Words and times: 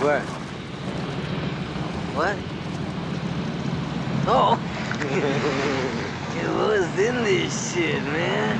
What? 0.00 0.22
What? 2.16 2.36
Oh! 4.26 4.58
yeah, 6.34 6.56
what's 6.56 6.98
in 6.98 7.22
this 7.22 7.74
shit, 7.74 8.02
man? 8.04 8.58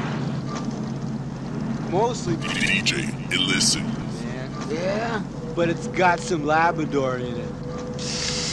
Mostly, 1.90 2.36
DJ 2.36 3.32
Illicit. 3.32 3.82
man. 3.82 4.50
Yeah? 4.68 5.22
But 5.56 5.70
it's 5.70 5.86
got 5.86 6.20
some 6.20 6.44
Labrador 6.44 7.16
in 7.16 7.34
it. 7.38 7.50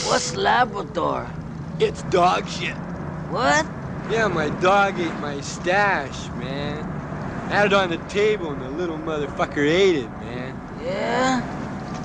What's 0.06 0.34
Labrador? 0.34 1.30
It's 1.78 2.02
dog 2.04 2.48
shit. 2.48 2.74
What? 3.28 3.66
Yeah, 4.10 4.28
my 4.28 4.48
dog 4.60 4.98
ate 4.98 5.12
my 5.20 5.42
stash, 5.42 6.30
man. 6.38 6.84
I 7.50 7.52
had 7.52 7.66
it 7.66 7.74
on 7.74 7.90
the 7.90 7.98
table 8.08 8.50
and 8.50 8.62
the 8.62 8.70
little 8.70 8.96
motherfucker 8.96 9.58
ate 9.58 9.96
it, 9.96 10.10
man. 10.20 10.80
Yeah? 10.82 11.57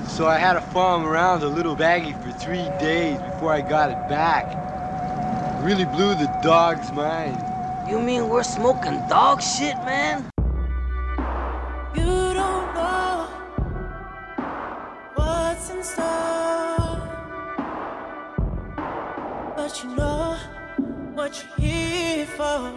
So 0.06 0.26
I 0.28 0.38
had 0.38 0.52
to 0.52 0.60
farm 0.60 1.04
around 1.04 1.40
with 1.40 1.50
a 1.50 1.54
little 1.54 1.74
baggie 1.74 2.14
for 2.22 2.30
three 2.38 2.68
days 2.78 3.18
before 3.20 3.52
I 3.52 3.60
got 3.60 3.90
it 3.90 4.08
back. 4.08 4.44
Really 5.64 5.84
blew 5.84 6.14
the 6.14 6.26
dog's 6.42 6.92
mind. 6.92 7.42
You 7.90 7.98
mean 7.98 8.28
we're 8.28 8.44
smoking 8.44 9.00
dog 9.08 9.42
shit, 9.42 9.76
man? 9.78 10.30
You 11.96 12.04
don't 12.04 12.74
know 12.74 13.28
what's 15.14 15.70
in 15.70 15.82
store, 15.82 17.00
but 19.56 19.82
you 19.82 19.96
know 19.96 20.36
what 21.14 21.44
you're 21.58 21.68
here 21.68 22.26
for. 22.26 22.72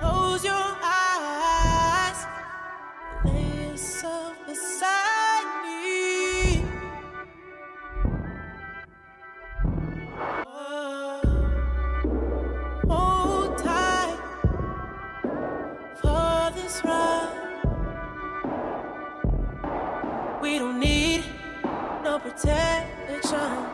Close 0.00 0.44
your 0.44 0.76
eyes, 0.82 2.26
lay 3.24 3.70
yourself 3.70 4.34
beside 4.46 5.09
protection. 22.40 23.66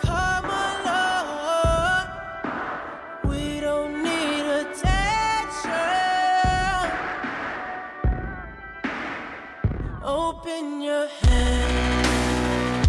Come 0.00 0.44
along. 0.44 2.06
We 3.24 3.60
don't 3.60 4.02
need 4.02 4.46
attention. 4.62 5.70
Open 10.02 10.80
your 10.80 11.06
hand. 11.22 12.88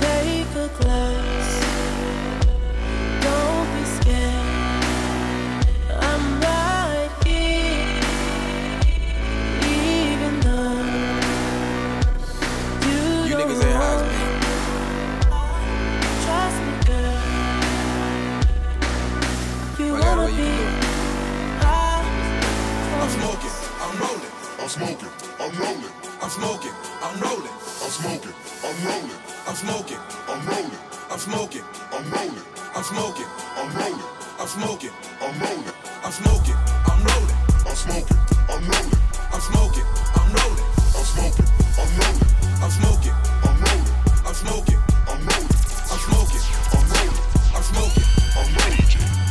Take 0.00 0.54
a 0.54 0.68
glass. 0.80 1.47
Smoking, 26.38 26.76
I'm 27.02 27.18
rolling. 27.18 27.56
I'm 27.82 27.90
smoking, 27.90 28.34
I'm 28.62 28.76
rolling. 28.86 29.18
I'm 29.48 29.56
smoking, 29.56 29.98
I'm 30.28 30.46
rolling. 30.46 30.78
I'm 31.10 31.18
smoking, 31.18 31.64
I'm 31.90 32.06
rolling. 32.14 32.46
I'm 32.74 32.82
smoking, 32.84 33.26
I'm 33.58 33.74
rolling. 33.74 34.08
I'm 34.38 34.46
smoking, 34.46 34.94
I'm 35.18 35.34
rolling. 35.34 35.74
I'm 36.06 36.12
smoking, 36.14 36.54
I'm 36.86 37.02
rolling. 37.02 37.38
I'm 37.66 37.74
smoking, 37.74 38.28
I'm 38.46 38.62
rolling. 38.70 38.98
I'm 39.34 39.40
smoking, 39.42 39.86
I'm 40.14 40.30
rolling. 40.38 40.66
I'm 40.94 41.10
smoking, 41.10 41.46
I'm 41.74 41.90
rolling. 41.98 42.28
I'm 42.62 42.70
smoking, 42.70 43.18
I'm 43.42 43.58
rolling. 43.66 43.90
I'm 44.22 44.34
smoking, 44.38 44.80
I'm 45.10 45.20
rolling. 45.26 45.50
I'm 45.90 45.98
smoking, 46.06 46.44
I'm 46.70 46.86
rolling. 46.94 47.18
I'm 47.50 47.64
smoking, 47.66 48.06
I'm 48.38 48.48
rolling. 48.54 48.86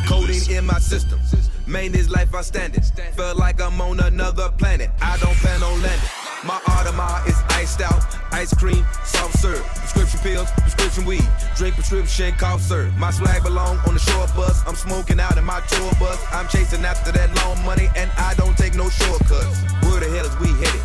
Codeine 0.07 0.57
in 0.57 0.65
my 0.65 0.79
system. 0.79 1.19
Main 1.67 1.95
is 1.95 2.09
life 2.09 2.35
I 2.35 2.41
standing. 2.41 2.81
Feel 3.15 3.35
like 3.35 3.61
I'm 3.61 3.79
on 3.79 3.99
another 4.01 4.49
planet. 4.57 4.89
I 5.01 5.17
don't 5.17 5.35
plan 5.35 5.63
on 5.63 5.81
landing. 5.81 6.16
My 6.47 6.59
Audemars 6.59 7.27
is 7.27 7.35
iced 7.49 7.81
out. 7.81 8.05
Ice 8.31 8.53
cream, 8.53 8.85
soft 9.03 9.37
serve. 9.37 9.65
Prescription 9.65 10.19
pills, 10.21 10.49
prescription 10.51 11.03
weed. 11.03 11.27
Drink 11.57 11.75
prescription 11.75 12.33
cough 12.35 12.61
syrup. 12.61 12.93
My 12.95 13.11
swag 13.11 13.43
belong 13.43 13.79
on 13.85 13.95
the 13.95 13.99
short 13.99 14.33
bus. 14.33 14.63
I'm 14.65 14.75
smoking 14.75 15.19
out 15.19 15.37
in 15.37 15.43
my 15.43 15.59
tour 15.67 15.91
bus. 15.99 16.23
I'm 16.31 16.47
chasing 16.47 16.85
after 16.85 17.11
that 17.11 17.35
long 17.35 17.61
money 17.65 17.89
and 17.97 18.09
I 18.15 18.33
don't 18.35 18.57
take 18.57 18.75
no 18.75 18.87
shortcuts. 18.87 19.59
Where 19.83 19.99
the 19.99 20.07
hell 20.07 20.25
is 20.25 20.39
we 20.39 20.47
headed? 20.63 20.81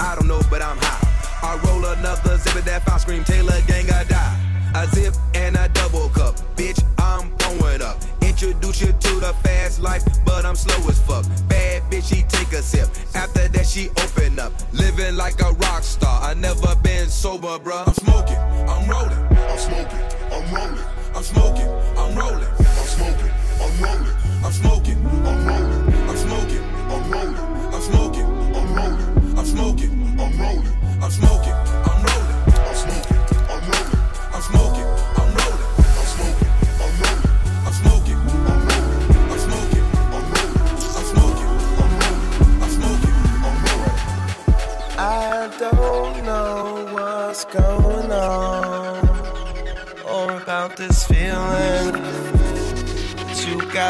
I 0.00 0.16
don't 0.16 0.28
know, 0.28 0.42
but 0.50 0.60
I'm 0.60 0.76
high. 0.76 1.08
I 1.48 1.56
roll 1.64 1.82
another 1.82 2.36
zip 2.36 2.56
at 2.56 2.66
that 2.66 2.84
fire 2.84 2.98
scream. 2.98 3.24
Taylor 3.24 3.58
gang, 3.66 3.90
I 3.90 4.04
die. 4.04 4.36
A 4.74 4.86
zip 4.88 5.14
and 5.34 5.56
a 5.56 5.70
double 5.70 6.10
cup. 6.10 6.36
Bitch, 6.56 6.84
I'm 6.98 7.34
blowing 7.36 7.80
up. 7.80 7.96
Introduce 8.20 8.80
you 8.80 8.92
to 8.92 9.20
the 9.20 9.34
fast 9.42 9.80
life, 9.80 10.04
but 10.24 10.44
I'm 10.44 10.56
slow 10.56 10.88
as 10.88 11.00
fuck. 11.00 11.24
Bad 11.48 11.82
bitch, 11.90 12.08
she 12.08 12.22
take 12.22 12.52
a 12.52 12.62
sip. 12.62 12.88
After 13.14 13.48
that, 13.48 13.66
she 13.66 13.88
open 13.90 14.38
up. 14.38 14.52
Like 15.20 15.38
a 15.42 15.52
rock 15.52 15.82
star. 15.82 16.22
I 16.22 16.32
never 16.32 16.74
been 16.76 17.06
sober, 17.10 17.58
bruh. 17.58 17.86
I'm 17.86 17.92
smoking, 17.92 18.38
I'm 18.38 18.88
rolling. 18.88 19.18
I'm 19.50 19.58
smoking, 19.58 20.00
I'm 20.32 20.54
rolling. 20.54 20.84
I'm 21.14 21.22
smoking, 21.22 21.68
I'm 21.98 22.16
rolling. 22.16 22.59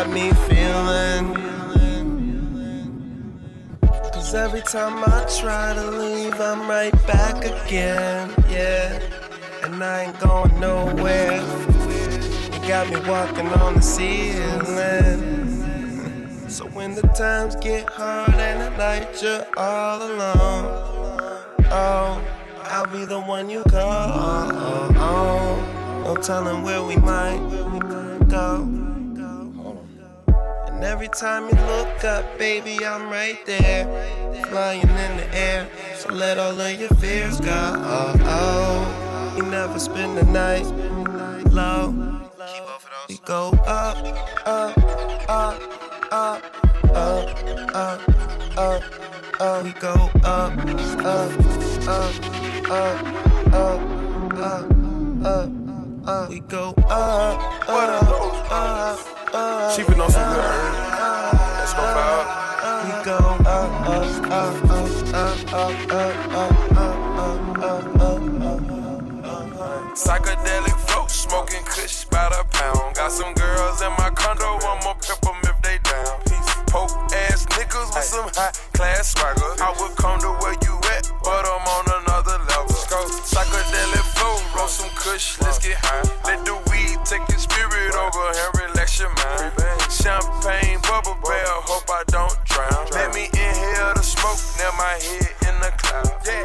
Got 0.05 0.15
me 0.15 0.31
feeling. 0.49 1.35
Cause 4.15 4.35
every 4.35 4.63
time 4.63 5.05
I 5.05 5.27
try 5.41 5.75
to 5.75 5.91
leave, 5.91 6.41
I'm 6.41 6.67
right 6.71 6.93
back 7.07 7.45
again, 7.45 8.33
yeah. 8.49 8.99
And 9.63 9.85
I 9.85 10.05
ain't 10.05 10.19
going 10.19 10.59
nowhere. 10.59 11.43
You 12.53 12.61
got 12.67 12.89
me 12.89 12.97
walking 13.11 13.49
on 13.49 13.75
the 13.75 13.83
ceiling. 13.83 15.21
So 16.49 16.65
when 16.69 16.95
the 16.95 17.03
times 17.09 17.57
get 17.57 17.87
hard 17.91 18.31
and 18.31 18.63
at 18.63 18.79
night 18.79 19.23
you're 19.23 19.47
all 19.59 20.03
alone, 20.03 20.65
oh, 21.71 22.23
I'll 22.65 22.87
be 22.87 23.05
the 23.05 23.21
one 23.21 23.51
you 23.51 23.63
call. 23.65 23.83
Oh, 23.83 24.95
oh, 24.95 24.97
oh. 24.97 26.15
no 26.15 26.17
telling 26.23 26.63
where 26.63 26.83
we 26.83 26.97
might 26.97 27.41
go. 28.31 28.80
And 30.81 30.89
every 30.89 31.09
time 31.09 31.43
you 31.43 31.63
look 31.67 32.05
up, 32.05 32.39
baby, 32.39 32.87
I'm 32.87 33.11
right 33.11 33.37
there, 33.45 33.85
flying 34.47 34.81
in 34.81 35.17
the 35.19 35.29
air. 35.35 35.69
So 35.95 36.09
let 36.09 36.39
all 36.39 36.59
of 36.59 36.81
your 36.81 36.89
fears 36.89 37.39
go. 37.39 37.53
Oh, 37.53 38.15
oh, 38.25 39.35
you 39.37 39.43
never 39.43 39.79
spend 39.79 40.17
the 40.17 40.25
night 40.25 40.65
low. 41.53 41.91
We 43.11 43.19
go 43.27 43.51
up, 43.67 43.99
up, 44.47 44.79
up, 45.29 45.61
up, 46.13 46.43
up, 46.95 47.29
up, 47.77 48.01
up. 49.39 49.63
We 49.63 49.73
go 49.73 49.93
up, 50.25 50.57
up, 50.57 51.05
up, 51.05 51.35
up, 51.89 52.15
up, 53.53 53.81
up, 54.33 54.71
up, 55.27 55.51
up. 56.07 56.31
We 56.31 56.41
go 56.41 56.73
up, 56.89 57.69
up, 57.69 58.03
up, 58.03 58.51
up. 58.51 59.10
She 59.31 59.85
been 59.85 60.01
on 60.01 60.11
some 60.11 60.27
good 60.27 60.43
earn. 60.43 60.75
Let's 61.55 61.73
go 61.73 61.87
foul. 61.87 62.27
We 62.83 62.91
go 63.07 63.15
up, 63.15 63.47
up, 63.47 64.27
up, 64.27 64.59
up, 64.67 65.07
up, 65.15 65.55
up, 65.55 65.87
up, 65.87 66.67
up, 66.75 67.05
up, 67.15 68.21
Psychedelic 69.95 70.75
flow, 70.91 71.07
smoking 71.07 71.63
kush 71.63 72.07
by 72.07 72.29
the 72.31 72.43
pound. 72.51 72.97
Got 72.97 73.13
some 73.13 73.33
girls 73.35 73.81
in 73.83 73.93
my 74.03 74.11
condo, 74.17 74.59
I'ma 74.67 74.95
pimp 74.95 75.21
them 75.21 75.39
if 75.45 75.63
they 75.63 75.79
down. 75.79 76.19
Poke 76.67 76.91
ass 77.15 77.47
niggas 77.55 77.95
with 77.95 78.03
some 78.03 78.31
high 78.35 78.51
class 78.75 79.13
swagger. 79.15 79.63
I 79.63 79.71
would 79.79 79.95
come 79.97 80.19
to 80.27 80.33
where 80.43 80.59
you 80.67 80.75
at, 80.99 81.07
but 81.23 81.47
I'm 81.47 81.63
on 81.71 81.87
another 82.03 82.39
level. 82.51 82.75
Psychedelic 83.23 84.07
flow, 84.19 84.43
roll 84.59 84.67
some 84.67 84.91
kush, 84.97 85.41
let's 85.41 85.61
get 85.61 85.79
high. 85.79 86.03
Let 86.27 86.45
the 86.45 86.59
weed 86.67 86.99
take 87.05 87.23
your 87.29 87.39
spirit 87.39 87.95
over 87.95 88.27
Harry. 88.35 88.60
Bubble 91.03 91.19
bell, 91.23 91.63
hope 91.65 91.90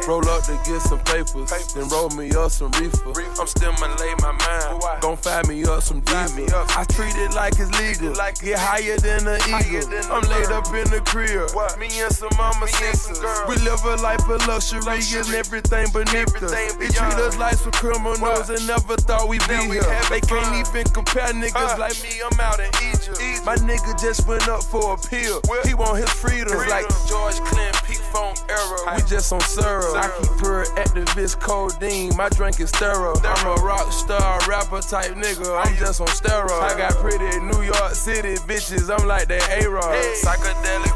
Roll 0.08 0.26
up 0.28 0.44
to 0.44 0.58
get 0.64 0.80
some 0.82 1.00
papers, 1.00 1.50
then 1.74 1.88
roll 1.88 2.08
me 2.10 2.30
up 2.32 2.50
some 2.50 2.70
reefer. 2.72 3.12
I'm 3.38 3.46
still 3.46 3.72
my 3.72 3.94
lay 3.96 4.14
my 4.22 4.32
mind. 4.32 5.00
Gon' 5.00 5.16
find 5.16 5.48
me 5.48 5.64
up 5.64 5.82
some 5.82 6.00
diesel. 6.00 6.46
I 6.52 6.84
treat 6.88 7.14
it 7.16 7.34
like 7.34 7.54
it's 7.58 7.70
legal. 7.78 8.16
Like 8.16 8.40
get 8.40 8.58
higher 8.58 8.96
than 8.98 9.26
an 9.26 9.40
eagle. 9.44 9.88
Than 9.90 10.04
I'm 10.10 10.22
laid 10.30 10.48
up 10.48 10.66
in 10.72 10.88
the 10.88 11.02
crib. 11.04 11.50
Me 11.78 11.88
and 12.00 12.12
some 12.12 12.30
mama 12.38 12.68
sisters. 12.68 13.20
We 13.48 13.56
live 13.66 13.84
a 13.84 13.96
life 14.00 14.26
of 14.28 14.46
luxury, 14.46 14.80
and 14.80 15.34
everything 15.34 15.92
beneath 15.92 16.42
us. 16.42 16.50
They 16.52 16.88
treat 16.88 17.18
us 17.20 17.36
like 17.36 17.54
some 17.54 17.72
criminals 17.72 18.48
and 18.48 18.66
never 18.66 18.96
thought 18.96 19.28
we'd 19.28 19.46
be 19.48 19.56
here. 19.76 19.84
They 20.08 20.20
can't 20.20 20.56
even 20.56 20.86
compare 20.92 21.32
niggas 21.34 21.78
like 21.78 22.00
me. 22.02 22.22
I'm 22.24 22.40
out 22.40 22.60
in 22.60 22.70
Egypt. 22.88 23.18
My 23.44 23.56
nigga 23.56 23.98
just 24.00 24.26
went 24.26 24.48
up 24.48 24.62
for 24.62 24.94
a 24.94 24.96
pill. 24.96 25.40
He 25.64 25.74
want 25.74 25.98
his 25.98 26.10
freedom. 26.10 26.56
like 26.68 26.88
George 27.08 27.36
Clinton, 27.44 27.74
Phone 28.16 28.32
era. 28.48 28.96
We 28.96 29.02
just 29.02 29.30
on 29.30 29.40
syrup. 29.42 29.94
I 29.94 30.08
keep 30.18 30.40
her 30.40 30.64
Actavis 30.80 31.38
codeine. 31.38 32.16
My 32.16 32.30
drink 32.30 32.58
is 32.60 32.70
thorough. 32.70 33.14
I'm 33.22 33.46
a 33.46 33.60
rock 33.60 33.92
star, 33.92 34.40
rapper 34.48 34.80
type 34.80 35.12
nigga. 35.12 35.52
I'm 35.62 35.76
just 35.76 36.00
on 36.00 36.06
steroids. 36.06 36.62
I 36.62 36.78
got 36.78 36.94
pretty 36.94 37.28
New 37.40 37.60
York 37.60 37.92
City 37.92 38.36
bitches. 38.48 38.88
I'm 38.88 39.06
like 39.06 39.28
that 39.28 39.44
A-Rod. 39.60 39.92
Psychedelic 40.16 40.95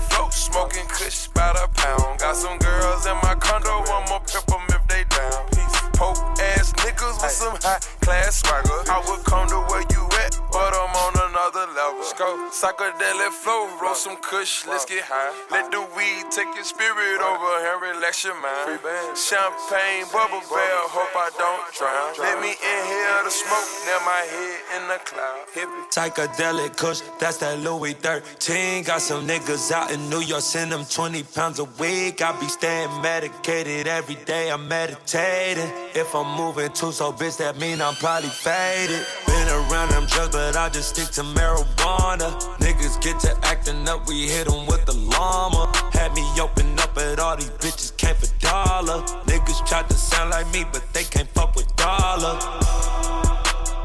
Psychedelic 12.61 13.33
flow, 13.41 13.71
roll 13.81 13.95
some 13.95 14.19
kush, 14.21 14.67
let's 14.67 14.85
get 14.85 15.03
high. 15.03 15.33
Let 15.51 15.73
the 15.73 15.81
weed 15.97 16.29
take 16.31 16.53
your 16.55 16.69
spirit 16.69 17.17
over 17.25 17.53
and 17.57 17.81
relax 17.81 18.23
your 18.23 18.37
mind. 18.37 18.85
Champagne, 19.17 20.05
bubble 20.12 20.45
bell, 20.45 20.85
hope 20.93 21.09
I 21.17 21.33
don't 21.41 21.65
drown. 21.73 22.21
Let 22.21 22.37
me 22.37 22.53
inhale 22.53 23.25
the 23.25 23.31
smoke, 23.33 23.65
now 23.89 24.05
my 24.05 24.21
head 24.29 24.61
in 24.77 24.83
the 24.93 25.01
cloud. 25.09 25.89
Psychedelic 25.89 26.77
kush, 26.77 27.01
that's 27.19 27.39
that 27.39 27.61
Louis 27.61 27.95
13. 27.95 28.85
Got 28.85 29.01
some 29.01 29.27
niggas 29.27 29.73
out 29.73 29.91
in 29.91 30.11
New 30.11 30.21
York, 30.21 30.43
send 30.43 30.71
them 30.71 30.85
20 30.85 31.23
pounds 31.33 31.61
a 31.61 31.65
week. 31.81 32.21
I 32.21 32.39
be 32.39 32.49
staying 32.49 32.91
medicated 33.01 33.87
every 33.87 34.17
day, 34.27 34.51
I'm 34.51 34.69
meditating. 34.69 35.73
If 35.93 36.15
I'm 36.15 36.37
moving 36.37 36.71
too 36.71 36.93
so 36.93 37.13
bitch, 37.13 37.39
that 37.39 37.59
mean 37.59 37.83
I'm 37.83 37.97
probably 37.97 38.29
faded. 38.29 39.05
Been 39.27 39.49
around 39.49 39.91
them 39.91 40.07
drugs, 40.07 40.31
but 40.31 40.57
I 40.57 40.69
just 40.69 40.91
stick 40.95 41.11
to 41.15 41.23
marijuana. 41.23 42.31
Niggas 42.59 43.03
get 43.03 43.19
to 43.21 43.37
acting 43.43 43.89
up, 43.89 44.07
we 44.07 44.29
hit 44.29 44.47
them 44.47 44.67
with 44.67 44.87
the 44.87 44.93
llama. 44.93 45.67
Had 45.93 46.15
me 46.15 46.23
open 46.41 46.79
up, 46.79 46.95
but 46.95 47.19
all 47.19 47.37
these 47.37 47.51
bitches 47.59 47.97
came 47.97 48.15
for 48.15 48.31
dollar. 48.39 49.03
Niggas 49.27 49.67
tried 49.67 49.89
to 49.89 49.95
sound 49.95 50.31
like 50.31 50.47
me, 50.53 50.65
but 50.73 50.85
they 50.93 51.03
can't 51.03 51.29
fuck 51.31 51.57
with 51.57 51.75
dollar. 51.75 52.39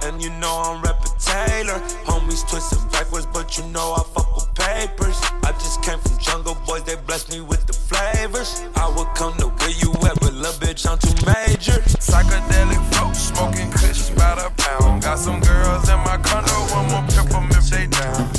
And 0.04 0.22
you 0.22 0.30
know 0.38 0.62
I'm 0.64 0.84
rapping 0.84 1.12
Taylor. 1.18 1.80
Homies 2.06 2.48
twisting 2.48 2.88
backwards, 2.90 3.26
but 3.26 3.58
you 3.58 3.66
know 3.74 3.96
I 3.98 4.04
fuck 4.14 4.36
with 4.36 4.54
papers. 4.54 5.20
Just 5.60 5.82
came 5.84 6.00
from 6.00 6.18
Jungle 6.20 6.56
Boys, 6.66 6.84
they 6.84 6.96
blessed 6.96 7.32
me 7.32 7.42
with 7.42 7.66
the 7.66 7.74
flavors. 7.74 8.64
I 8.76 8.88
would 8.96 9.08
come 9.16 9.34
to 9.38 9.48
where 9.48 9.76
you 9.82 9.92
at, 10.08 10.20
but 10.20 10.34
little 10.34 10.54
bitch, 10.60 10.86
I'm 10.90 10.98
too 10.98 11.16
major. 11.26 11.80
Psychedelic 12.00 12.82
folks 12.96 13.20
smoking 13.20 13.72
kush 13.72 14.10
by 14.12 14.36
the 14.36 14.52
pound. 14.58 15.04
Got 15.04 15.20
some 15.20 15.40
girls 15.42 15.90
in 15.90 16.00
my 16.00 16.18
condo, 16.18 16.54
I'ma 16.76 17.06
if 17.58 17.70
they 17.70 17.88
down. 17.88 18.30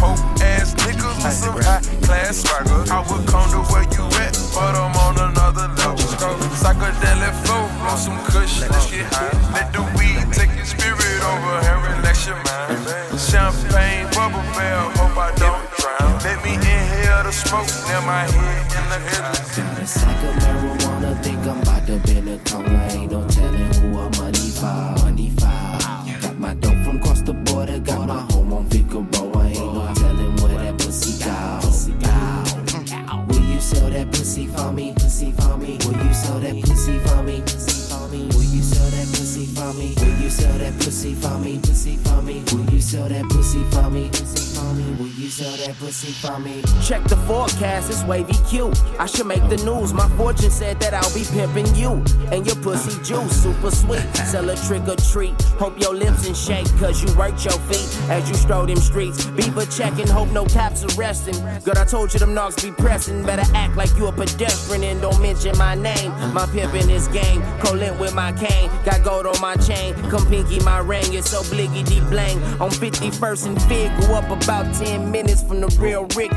Poke 0.00 0.18
ass 0.42 0.74
niggas 0.74 1.16
with 1.22 1.32
some 1.32 1.56
high 1.62 1.80
class 2.04 2.42
swagger. 2.42 2.84
I 2.92 3.00
would 3.08 3.26
come 3.26 3.48
to 3.50 3.60
where 3.72 3.86
you 3.94 4.04
at, 4.20 4.34
but 4.54 4.74
I'm 4.74 4.96
on 5.06 5.16
another 5.30 5.68
level. 5.68 6.04
Psychedelic 6.60 7.34
flow, 7.44 7.68
blow 7.80 7.96
some 7.96 8.18
smoke, 17.34 17.66
now 17.88 18.00
my 18.06 18.22
head 18.30 18.70
in 18.78 18.84
the 18.90 18.98
head. 19.10 19.86
Psycho 19.86 20.30
marijuana, 20.40 21.22
think 21.22 21.38
I'm 21.46 21.60
about 21.60 21.86
to 21.86 21.98
bend 22.06 22.28
a 22.28 22.38
corner. 22.48 22.88
Ain't 22.92 23.12
no 23.12 23.26
telling 23.28 23.72
who 23.74 23.98
I'm 23.98 24.10
money 24.18 24.50
for. 24.58 25.04
Money 25.04 25.30
for. 25.30 26.22
Got 26.22 26.38
my 26.38 26.54
dope 26.54 26.78
from 26.84 26.96
across 26.96 27.22
the 27.22 27.34
border, 27.34 27.78
got 27.80 28.06
my 28.08 28.20
home 28.32 28.52
on 28.52 28.64
Figueroa. 28.70 29.46
Ain't 29.46 29.74
no 29.74 29.92
telling 29.94 30.36
where 30.36 30.58
that 30.62 30.78
pussy 30.78 31.12
go. 31.24 31.60
Will 33.28 33.44
you 33.52 33.60
sell 33.60 33.90
that 33.90 34.10
pussy 34.12 34.46
for 34.46 34.72
me? 34.72 34.94
Pussy 34.94 35.32
for 35.32 35.56
me? 35.58 35.78
Will 35.84 35.98
you 36.06 36.14
sell 36.14 36.40
that 36.40 36.56
pussy 36.64 36.98
for 37.00 37.22
me? 37.22 37.42
Will 38.32 38.44
you 38.44 38.62
sell 38.62 38.90
that 38.90 39.06
pussy 39.12 39.46
for 39.46 39.72
me? 39.74 39.94
Will 39.98 40.22
you 40.22 40.30
sell 40.30 40.58
that 40.58 40.74
pussy 40.78 41.14
for 41.14 41.38
me? 42.22 42.42
Will 42.52 42.72
you 42.72 42.80
sell 42.80 43.08
that? 43.08 43.24
Pussy 43.28 43.64
for 43.70 43.90
me? 43.90 44.10
Will 44.54 45.08
you 45.08 45.28
sell 45.28 45.56
for 45.74 46.38
me? 46.38 46.62
Check 46.82 47.02
the 47.04 47.16
forecast, 47.26 47.90
it's 47.90 48.04
wavy 48.04 48.34
Q. 48.48 48.72
I 48.98 49.06
should 49.06 49.26
make 49.26 49.46
the 49.48 49.56
news. 49.58 49.92
My 49.92 50.08
fortune 50.10 50.50
said 50.50 50.78
that 50.80 50.94
I'll 50.94 51.12
be 51.14 51.24
pimping 51.24 51.74
you 51.74 52.04
and 52.30 52.46
your 52.46 52.56
pussy 52.56 53.02
juice, 53.02 53.42
super 53.42 53.70
sweet. 53.70 54.04
Sell 54.16 54.48
a 54.48 54.56
trick 54.56 54.86
or 54.86 54.96
treat. 54.96 55.40
Hope 55.58 55.80
your 55.80 55.94
lips 55.94 56.26
and 56.26 56.36
shake, 56.36 56.66
cause 56.78 57.02
you 57.02 57.12
worked 57.16 57.44
your 57.44 57.58
feet 57.70 57.88
as 58.10 58.28
you 58.28 58.36
stroll 58.36 58.66
them 58.66 58.76
streets. 58.76 59.26
Beaver 59.26 59.66
checking, 59.66 60.06
hope 60.06 60.30
no 60.30 60.44
cops 60.46 60.84
arresting. 60.96 61.34
Girl, 61.64 61.78
I 61.78 61.84
told 61.84 62.12
you 62.12 62.20
them 62.20 62.34
knocks 62.34 62.62
be 62.62 62.70
pressing. 62.70 63.24
Better 63.24 63.50
act 63.54 63.76
like 63.76 63.90
you 63.96 64.06
a 64.06 64.12
pedestrian 64.12 64.84
and 64.84 65.00
don't 65.00 65.20
mention 65.20 65.56
my 65.58 65.74
name. 65.74 66.12
My 66.32 66.46
pimp 66.46 66.74
in 66.74 66.86
this 66.86 67.08
game, 67.08 67.42
colent 67.58 67.98
with 67.98 68.14
my 68.14 68.32
cane. 68.32 68.70
Got 68.84 69.02
gold 69.02 69.26
on 69.26 69.40
my 69.40 69.56
chain, 69.56 69.94
come 70.10 70.26
pinky 70.26 70.60
my 70.60 70.78
ring. 70.78 71.12
It's 71.14 71.30
so 71.30 71.42
bliggy 71.42 71.84
deep 71.84 72.04
blang. 72.04 72.38
On 72.60 72.70
51st 72.70 73.46
and 73.46 73.62
Fig, 73.62 73.90
go 74.00 74.14
up 74.14 74.30
about 74.44 74.74
10 74.74 75.10
minutes 75.10 75.42
from 75.42 75.60
the 75.60 75.68
real 75.80 76.04
Ricky. 76.14 76.34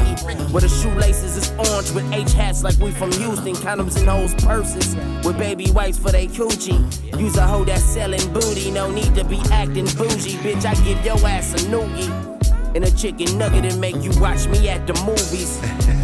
Where 0.52 0.62
the 0.62 0.70
shoelaces 0.70 1.36
is 1.36 1.52
orange 1.52 1.92
with 1.92 2.10
H 2.14 2.32
hats 2.34 2.64
like 2.64 2.78
we 2.80 2.92
from 2.92 3.12
Houston. 3.12 3.54
Condoms 3.56 4.00
in 4.00 4.08
hoes 4.08 4.34
purses 4.36 4.96
with 5.26 5.38
baby 5.38 5.70
wipes 5.72 6.00
for 6.00 6.12
they 6.12 6.28
coochie. 6.28 6.80
Use 7.20 7.36
a 7.36 7.46
hoe 7.46 7.66
that's 7.66 7.84
selling 7.84 8.34
booty, 8.34 8.72
no 8.72 8.90
need 8.90 9.14
to 9.16 9.24
be 9.26 9.40
acting 9.52 9.86
bougie. 9.98 10.38
Bitch, 10.38 10.66
I 10.66 10.74
give 10.86 11.04
your 11.06 11.18
ass 11.28 11.54
a 11.54 11.68
noogie. 11.68 12.36
And 12.76 12.86
a 12.86 12.92
chicken 12.92 13.38
nugget 13.38 13.66
and 13.66 13.82
make 13.82 13.98
you 13.98 14.12
watch 14.22 14.48
me 14.48 14.70
at 14.70 14.88
the 14.88 14.94
movies. 15.06 15.60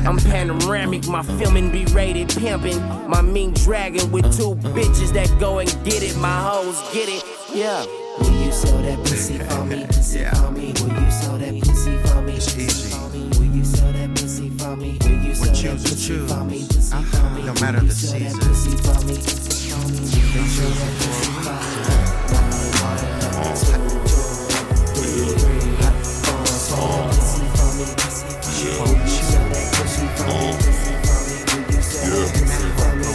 I'm 0.06 0.18
panoramic, 0.18 1.08
my 1.08 1.24
filming 1.24 1.72
be 1.72 1.86
rated 1.86 2.30
pimping. 2.30 2.82
My 3.08 3.22
mean 3.22 3.54
dragon 3.54 4.12
with 4.12 4.26
two 4.36 4.56
bitches 4.74 5.14
that 5.14 5.30
go 5.40 5.60
and 5.60 5.70
get 5.86 6.04
it. 6.04 6.18
My 6.18 6.42
hoes 6.42 6.82
get 6.94 7.08
it, 7.08 7.24
yeah. 7.54 7.86
Sell 8.54 8.82
that 8.84 9.00
pussy 9.00 9.38
for 9.40 9.66
me? 9.66 9.86
Pussy 9.88 10.20
Yeah. 10.20 10.34
for 10.36 10.52
me? 10.52 10.74
Will 10.80 10.94
you 11.04 11.12
sell 11.12 11.38
that 11.38 11.54
pussy 11.64 11.98
for 12.06 12.22
me? 12.22 12.34
It's 12.36 12.46
Pussy 12.54 12.64
easy. 12.66 12.90
for 12.90 13.10
me? 13.10 13.22
Will 13.38 13.46
you 13.58 13.66
sell 13.66 13.92
that 13.92 14.10
pussy 14.16 14.50
for 14.58 14.76
me? 14.76 14.98
Will 15.02 15.10
you 15.26 15.36
sell 15.36 15.46
that 15.54 15.82
pussy 15.84 15.96
choose. 16.08 16.32
for 16.32 16.44
me? 16.46 16.60
Pussy 16.70 16.94
Uh-huh. 16.94 17.18
for 17.18 17.30
me? 17.36 17.42
No 17.44 17.54
matter 17.62 17.82
you 17.82 17.88
the 17.88 17.96
season. 17.96 18.40
pussy 18.40 18.78
for 18.78 18.98
me? 19.08 19.16
Pussy 19.18 19.70
for 19.70 19.84
me? 19.90 19.98
Will 19.98 20.06
you 20.34 20.48
sell 20.54 20.70
that 20.70 20.92
pussy 21.02 21.30
for 21.34 21.64
me? 22.54 22.62
One, 22.84 23.02
two, 23.58 23.84
three, 24.94 25.34
three, 25.42 25.74
four, 26.70 27.02
that 27.04 27.18
pussy 27.18 27.46
for 27.58 27.70
me? 27.78 27.86
Pussy 27.98 28.30
for 28.38 28.86
me? 28.86 28.94
Will 28.94 29.02
you 29.02 29.24
sell 29.32 29.48
that 29.50 29.68
pussy 29.74 30.06
for 30.16 30.28
me? 30.30 30.50
Pussy 30.62 30.94
for 31.04 31.20
me? 31.26 31.38
Will 31.50 31.74
you 31.74 31.82
sell 31.82 32.10
that 32.14 32.34
pussy 32.34 32.70
for 32.78 32.92
me? 33.02 33.12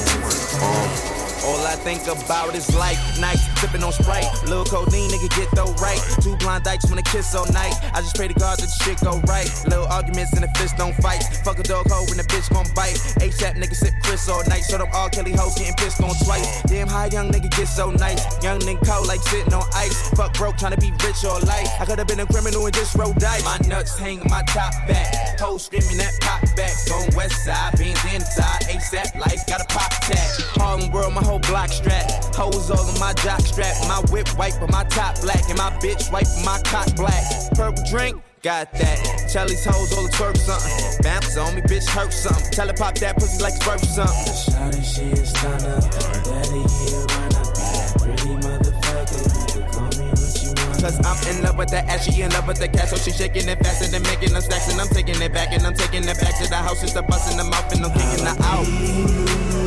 Think 1.85 2.03
about 2.07 2.55
is 2.55 2.75
like 2.77 2.99
nights 3.21 3.47
sipping 3.61 3.83
on 3.83 3.93
Sprite. 3.93 4.27
Little 4.45 4.65
codeine, 4.65 5.11
nigga, 5.11 5.31
get 5.37 5.49
though 5.55 5.73
right. 5.81 6.01
Two 6.21 6.37
blind 6.37 6.65
dykes 6.65 6.85
wanna 6.89 7.03
kiss 7.03 7.35
all 7.35 7.47
night. 7.53 7.73
I 7.95 8.01
just 8.01 8.17
pray 8.17 8.29
to 8.29 8.35
God 8.35 8.59
that 8.59 8.67
the 8.67 8.85
shit 8.85 9.01
go 9.01 9.21
right. 9.31 9.49
Little 9.65 9.87
arguments 9.87 10.33
and 10.35 10.43
the 10.43 10.49
fist 10.59 10.77
don't 10.77 10.95
fight. 10.97 11.23
Fuck 11.45 11.59
a 11.59 11.63
dog 11.63 11.87
hoe 11.89 12.05
when 12.11 12.19
the 12.19 12.25
bitch 12.25 12.51
gon' 12.53 12.67
bite. 12.75 12.99
ASAP 13.23 13.57
nigga 13.57 13.75
sip 13.75 13.95
Chris 14.03 14.29
all 14.29 14.45
night. 14.49 14.65
So 14.65 14.77
up, 14.77 14.93
all 14.93 15.09
Kelly 15.09 15.33
hoes 15.33 15.55
getting 15.55 15.75
pissed 15.75 16.03
on 16.03 16.15
twice. 16.25 16.63
Damn, 16.65 16.89
how 16.89 17.07
young 17.07 17.31
nigga 17.31 17.51
get 17.57 17.69
so 17.69 17.91
nice. 17.91 18.21
Young 18.43 18.59
nigga 18.61 18.85
cold 18.85 19.07
like 19.07 19.21
sitting 19.21 19.55
on 19.55 19.65
ice. 19.75 20.11
Fuck 20.11 20.35
broke 20.35 20.57
tryna 20.57 20.81
be 20.81 20.91
rich 21.07 21.25
all 21.25 21.41
life. 21.47 21.69
I 21.81 21.87
could've 21.87 22.07
been 22.07 22.21
a 22.21 22.27
criminal 22.27 22.67
and 22.67 22.75
just 22.75 22.95
roll 22.97 23.15
dice. 23.15 23.45
My 23.45 23.59
nuts 23.69 23.99
hang 23.99 24.19
my 24.27 24.43
top 24.51 24.75
back. 24.89 25.39
Hoes 25.39 25.67
screaming 25.67 25.99
that 25.99 26.13
pop 26.21 26.43
back. 26.57 26.75
Going 26.89 27.15
west 27.15 27.45
side, 27.45 27.79
beans 27.79 28.03
inside. 28.13 28.67
ASAP 28.67 29.15
life 29.21 29.47
got 29.47 29.63
a 29.63 29.67
pop 29.73 29.91
tag. 30.03 30.19
Harlem 30.59 30.91
world, 30.91 31.15
my 31.15 31.23
whole 31.23 31.39
block 31.39 31.68
strap. 31.69 32.35
Hoes 32.35 32.71
all 32.71 32.89
in 32.89 32.99
my 33.01 33.13
jock 33.25 33.41
strap. 33.41 33.75
My 33.89 34.01
whip 34.11 34.29
white 34.39 34.57
but 34.61 34.71
my 34.71 34.85
top 34.85 35.21
black. 35.21 35.49
And 35.49 35.59
my 35.59 35.71
bitch 35.79 36.11
white 36.13 36.27
for 36.27 36.45
my 36.45 36.61
cock 36.65 36.95
black. 36.97 37.25
Purple 37.55 37.83
drink. 37.91 38.23
Got 38.43 38.73
that. 38.75 39.29
Charlie's 39.33 39.65
hoes 39.65 39.93
all 39.97 40.05
the 40.05 40.11
twerk 40.11 40.37
something. 40.37 41.03
Bounce 41.03 41.37
on 41.37 41.57
me, 41.57 41.61
bitch, 41.63 41.89
hurt 41.89 42.13
something. 42.13 42.53
Tell 42.53 42.69
her 42.69 42.73
pop 42.73 42.95
that 42.97 43.17
pussy 43.17 43.43
like 43.43 43.55
it's 43.55 43.67
worth 43.67 43.85
something. 43.85 44.15
Shawty, 44.15 44.79
she 44.79 45.11
is 45.11 45.31
stunner. 45.31 45.81
Daddy 46.23 46.63
here 46.79 47.03
runner. 47.19 47.45
Pretty 47.99 48.39
motherfucker. 48.39 49.27
You 49.27 49.47
can 49.51 49.73
call 49.75 49.91
me 49.91 50.07
what 50.15 50.39
you 50.39 50.55
want. 50.55 50.81
Cause 50.81 50.99
I'm 51.03 51.37
in 51.37 51.43
love 51.43 51.59
with 51.59 51.71
that 51.71 51.89
ass, 51.89 52.05
she 52.07 52.23
in 52.23 52.31
love 52.31 52.47
with 52.47 52.59
the 52.59 52.69
cat, 52.69 52.89
so 52.89 52.97
she 52.97 53.11
shaking 53.11 53.49
it 53.49 53.59
faster 53.59 53.91
than 53.91 54.03
making 54.05 54.33
them 54.33 54.43
stacks, 54.43 54.71
and 54.71 54.81
I'm 54.81 54.89
taking 54.89 55.21
it 55.21 55.33
back, 55.33 55.53
and 55.53 55.67
I'm 55.67 55.75
taking 55.75 56.05
it 56.07 56.21
back 56.21 56.39
to 56.39 56.49
the 56.49 56.57
house, 56.57 56.81
just 56.81 56.95
a 56.95 57.03
busting 57.03 57.37
them 57.37 57.53
off, 57.53 57.73
and 57.73 57.85
I'm 57.85 57.91
kicking 57.91 58.25
her 58.25 58.37
out. 58.39 59.58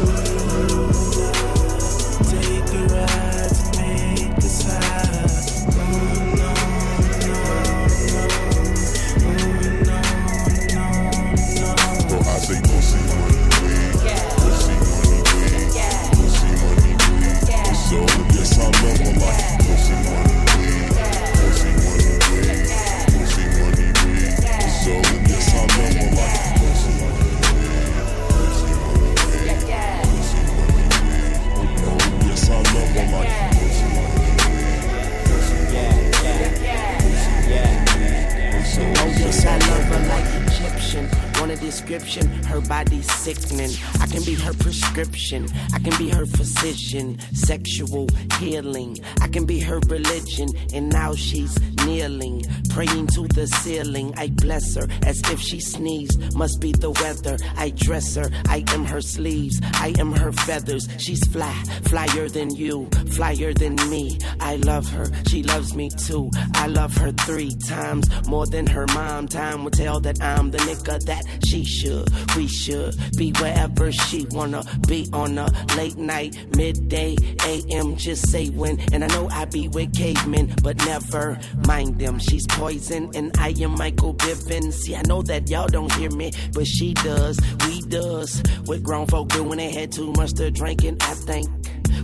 I 45.32 45.80
can 45.80 45.98
be 45.98 46.10
her 46.10 46.26
physician. 46.26 47.18
Sexual 47.34 48.08
healing. 48.38 48.98
I 49.22 49.30
can 49.30 49.46
be 49.46 49.60
her 49.62 49.80
religion. 49.88 50.50
And 50.74 50.90
now 50.92 51.16
she's 51.16 51.58
kneeling, 51.86 52.44
praying 52.70 53.08
to 53.08 53.28
the 53.28 53.48
ceiling. 53.48 54.14
I 54.18 54.28
bless 54.28 54.76
her 54.76 54.88
as 55.06 55.20
if 55.32 55.40
she 55.40 55.60
sneezed. 55.60 56.36
Must 56.36 56.60
be 56.60 56.72
the 56.72 56.92
weather. 56.92 57.38
I 57.58 57.72
dress 57.72 58.16
her. 58.16 58.30
I 58.48 58.64
am 58.70 58.86
her 58.86 59.02
sleeves. 59.02 59.60
I 59.74 59.94
am 60.00 60.12
her 60.14 60.32
feathers. 60.32 60.88
She's 60.98 61.26
fly, 61.28 61.54
flyer 61.84 62.30
than 62.30 62.56
you, 62.56 62.88
flyer 63.12 63.54
than 63.54 63.76
me. 63.90 64.20
I 64.40 64.56
love 64.58 64.90
her. 64.92 65.08
She 65.28 65.44
loves 65.44 65.76
me 65.76 65.90
too. 65.90 66.30
I 66.56 66.68
love 66.68 66.96
her 66.98 67.12
three 67.12 67.56
times 67.68 68.08
more 68.28 68.46
than 68.48 68.68
her 68.68 68.86
mom. 68.88 69.28
Time 69.28 69.64
will 69.64 69.72
tell 69.72 70.00
that 70.02 70.22
I'm 70.22 70.52
the 70.52 70.60
nigga 70.60 71.00
that 71.06 71.24
she 71.46 71.64
should. 71.64 72.08
We 72.36 72.48
should 72.48 72.96
be 73.18 73.32
wherever 73.40 73.92
she 73.92 74.26
wanna 74.32 74.64
be 74.88 75.08
on 75.14 75.38
a 75.38 75.48
late 75.76 75.98
night, 75.98 76.38
midday, 76.56 77.16
AM. 77.46 77.96
Just 77.96 78.30
say 78.30 78.50
when. 78.50 78.80
And 78.94 79.04
I 79.04 79.08
know 79.08 79.30
I 79.30 79.46
be 79.46 79.68
with 79.68 79.94
cavemen, 79.96 80.56
but 80.64 80.78
never 80.86 81.40
mind 81.72 82.00
them. 82.00 82.20
She's 82.20 82.46
poison, 82.48 83.10
and 83.16 83.28
I 83.38 83.50
am 83.66 83.72
Michael 83.84 84.14
Bivins. 84.14 84.74
See, 84.74 84.96
I 84.96 85.02
know 85.08 85.22
that 85.24 85.50
y'all 85.50 85.68
don't 85.68 85.92
hear 85.94 86.12
me, 86.12 86.32
but 86.54 86.68
she 86.68 86.94
does. 86.94 87.40
We 87.66 87.82
does. 87.82 88.44
What 88.66 88.84
grown 88.84 89.08
folk 89.08 89.30
do 89.30 89.44
when 89.44 89.58
they 89.58 89.72
had 89.72 89.92
too 89.92 90.12
much 90.18 90.34
to 90.34 90.52
drinking, 90.52 90.98
I 91.02 91.14
think. 91.30 91.48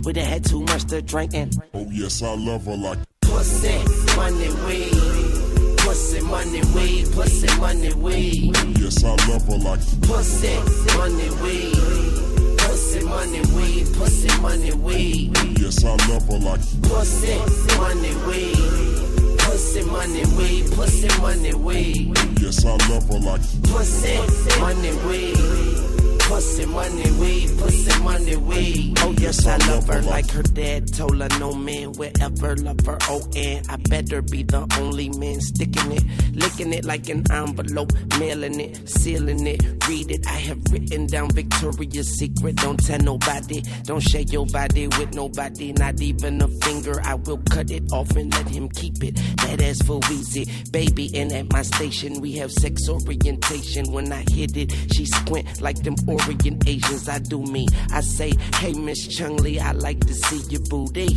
When 0.04 0.14
they 0.14 0.26
had 0.34 0.44
too 0.44 0.62
much 0.70 0.84
to 0.86 1.02
drinking. 1.02 1.50
Oh, 1.74 1.86
yes, 1.90 2.22
I 2.22 2.34
love 2.34 2.64
her 2.64 2.76
like 2.76 2.98
Pussy, 3.20 3.76
money, 4.16 4.48
weed. 4.64 5.78
Pussy, 5.84 6.20
money, 6.22 6.62
weed. 6.74 7.04
Pussy, 7.12 7.48
money, 7.60 7.92
weed. 8.04 8.56
Yes, 8.80 9.04
I 9.04 9.10
love 9.28 9.46
her 9.50 9.58
like 9.68 9.84
Pussy, 10.08 10.54
money, 10.96 11.28
weed. 11.42 12.58
Pussy, 12.62 13.00
money, 13.04 13.42
weed. 13.54 13.86
Pussy, 13.98 14.30
money, 14.40 14.72
weed. 14.72 15.36
Yes, 15.60 15.84
I 15.84 15.94
love 16.08 16.26
her 16.28 16.38
like 16.48 16.64
Pussy, 16.88 17.34
money, 17.76 18.14
weed. 18.26 19.17
Pussy, 19.68 19.84
money, 19.84 20.24
weed. 20.38 20.72
Pussy, 20.72 21.20
money, 21.20 21.52
weed. 21.52 22.16
Yes, 22.40 22.64
I 22.64 22.70
love 22.88 23.06
her 23.08 23.18
like 23.18 23.42
Pussy, 23.64 24.16
money, 24.60 24.92
weed. 25.06 25.77
Pussy, 26.28 26.66
money, 26.66 27.10
weed, 27.12 27.58
pussy, 27.58 28.02
money, 28.02 28.36
weed. 28.36 28.98
Oh, 28.98 29.14
yes, 29.18 29.46
I 29.46 29.56
love 29.66 29.86
her 29.88 30.02
like 30.02 30.30
her 30.30 30.42
dad 30.42 30.92
told 30.92 31.18
her 31.22 31.28
no 31.40 31.54
man 31.54 31.92
will 31.92 32.12
ever 32.20 32.54
love 32.56 32.80
her. 32.84 32.98
Oh, 33.08 33.22
and 33.34 33.66
I 33.70 33.76
better 33.76 34.20
be 34.20 34.42
the 34.42 34.66
only 34.78 35.08
man 35.08 35.40
sticking 35.40 35.90
it, 35.90 36.04
licking 36.34 36.74
it 36.74 36.84
like 36.84 37.08
an 37.08 37.24
envelope, 37.32 37.92
mailing 38.18 38.60
it, 38.60 38.86
sealing 38.88 39.46
it. 39.46 39.62
Read 39.88 40.10
it, 40.10 40.26
I 40.26 40.38
have 40.48 40.60
written 40.70 41.06
down 41.06 41.30
Victoria's 41.30 42.18
Secret. 42.18 42.56
Don't 42.56 42.78
tell 42.78 42.98
nobody, 42.98 43.62
don't 43.84 44.00
share 44.00 44.20
your 44.20 44.44
body 44.44 44.86
with 44.86 45.14
nobody, 45.14 45.72
not 45.72 45.98
even 46.02 46.42
a 46.42 46.48
finger. 46.48 47.00
I 47.04 47.14
will 47.14 47.40
cut 47.50 47.70
it 47.70 47.90
off 47.90 48.10
and 48.16 48.30
let 48.34 48.48
him 48.48 48.68
keep 48.68 49.02
it. 49.02 49.16
That 49.38 49.62
ass 49.62 49.80
for 49.80 49.98
Weezy, 50.00 50.70
baby. 50.72 51.10
And 51.14 51.32
at 51.32 51.50
my 51.50 51.62
station, 51.62 52.20
we 52.20 52.32
have 52.32 52.52
sex 52.52 52.86
orientation. 52.86 53.90
When 53.92 54.12
I 54.12 54.24
hit 54.30 54.58
it, 54.58 54.74
she 54.92 55.06
squint 55.06 55.62
like 55.62 55.82
them 55.82 55.96
Orient 56.26 56.68
Asians. 56.68 57.08
I 57.08 57.18
do 57.18 57.42
me. 57.42 57.66
I 57.92 58.00
say, 58.00 58.32
hey, 58.56 58.72
Miss 58.72 59.06
Chung 59.06 59.36
Lee, 59.38 59.58
I 59.58 59.72
like 59.72 60.00
to 60.00 60.14
see 60.14 60.40
your 60.50 60.62
booty. 60.68 61.08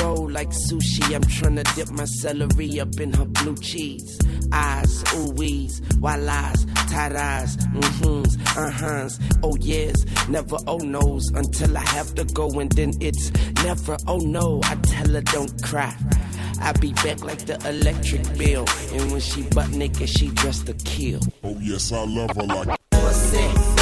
Roll 0.00 0.30
like 0.30 0.48
sushi, 0.48 1.14
I'm 1.14 1.22
tryna 1.22 1.74
dip 1.74 1.90
my 1.90 2.06
celery 2.06 2.80
up 2.80 2.98
in 2.98 3.12
her 3.12 3.26
blue 3.26 3.56
cheese. 3.56 4.18
Eyes, 4.52 5.04
ooh 5.14 5.32
wees, 5.32 5.82
while 5.98 6.28
eyes, 6.28 6.64
tight 6.88 7.14
eyes, 7.14 7.56
mm-hms, 7.58 8.38
uh-huhs, 8.56 9.38
oh 9.42 9.56
yes, 9.60 9.94
never 10.28 10.56
oh 10.66 10.78
no's 10.78 11.28
until 11.34 11.76
I 11.76 11.82
have 11.82 12.14
to 12.14 12.24
go 12.24 12.48
and 12.60 12.72
then 12.72 12.94
it's 13.00 13.30
never 13.62 13.98
oh 14.06 14.18
no. 14.18 14.60
I 14.64 14.76
tell 14.76 15.12
her 15.12 15.20
don't 15.20 15.62
cry. 15.62 15.94
I 16.62 16.72
be 16.72 16.92
back 16.94 17.22
like 17.22 17.44
the 17.46 17.56
electric 17.68 18.38
bill, 18.38 18.66
and 18.92 19.12
when 19.12 19.20
she 19.20 19.42
butt 19.42 19.70
naked, 19.70 20.08
she 20.08 20.28
dressed 20.28 20.66
to 20.66 20.74
kill. 20.74 21.20
Oh, 21.44 21.56
yes, 21.60 21.92
I 21.92 22.04
love 22.04 22.30
her 22.36 22.42
like 22.42 22.80
Pussy, 22.90 23.36
money, 23.36 23.50
weed. 23.52 23.76
Pussy, 23.76 23.79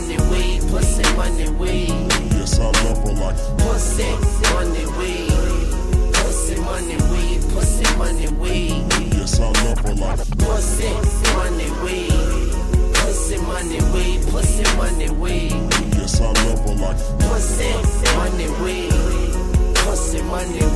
money, 0.00 0.16
weed. 0.30 0.60
Pussy, 0.70 1.02
money, 1.16 1.48
weed. 1.50 1.88
Yes, 2.32 2.58
I 2.58 2.64
love 2.64 2.98
her 3.04 3.12
like 3.12 3.36
Pussy, 3.58 4.04
money, 4.52 4.84
weed. 4.98 6.12
Pussy, 6.12 6.56
money, 6.60 6.96
weed. 7.10 7.40
Pussy, 7.52 7.96
money, 7.96 8.28
weed. 8.40 8.84
Yes, 9.14 9.40
I 9.40 9.46
love 9.64 9.78
her 9.78 9.94
like 9.94 10.18
Pussy, 10.38 10.90
money, 11.32 11.70
weed. 11.82 12.52
Pussy, 12.94 13.38
money, 13.38 13.80
weed. 13.92 14.20
Pussy, 14.30 14.64
money, 14.76 15.10
weed. 15.10 15.52
Yes, 15.96 16.20
I 16.20 16.26
love 16.44 16.60
her 16.66 16.74
like 16.74 16.98
Pussy, 17.20 17.72
money, 18.16 18.48
weed. 18.62 19.74
Pussy, 19.76 20.22
money, 20.22 20.66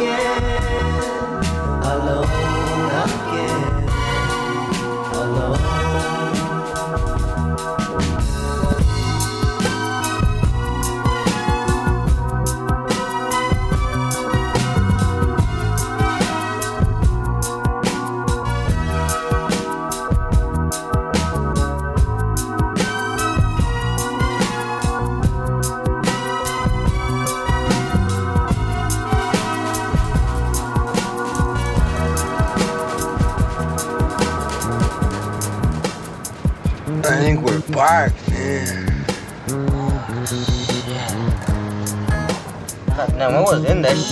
again. 0.00 0.39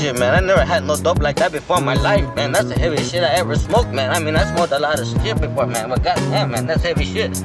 Shit, 0.08 0.18
man. 0.18 0.34
I 0.34 0.46
never 0.46 0.64
had 0.64 0.84
no 0.84 0.96
dope 0.96 1.20
like 1.20 1.36
that 1.36 1.52
before 1.52 1.78
in 1.78 1.84
my 1.84 1.94
life, 1.94 2.24
man. 2.34 2.52
That's 2.52 2.68
the 2.68 2.78
heaviest 2.78 3.12
shit 3.12 3.22
I 3.22 3.32
ever 3.34 3.56
smoked, 3.56 3.90
man. 3.90 4.10
I 4.10 4.18
mean, 4.18 4.36
I 4.36 4.44
smoked 4.54 4.72
a 4.72 4.78
lot 4.78 4.98
of 4.98 5.06
shit 5.06 5.40
before, 5.40 5.66
man. 5.66 5.88
But 5.90 6.02
goddamn, 6.02 6.50
man, 6.50 6.66
that's 6.66 6.82
heavy 6.82 7.04
shit. 7.04 7.36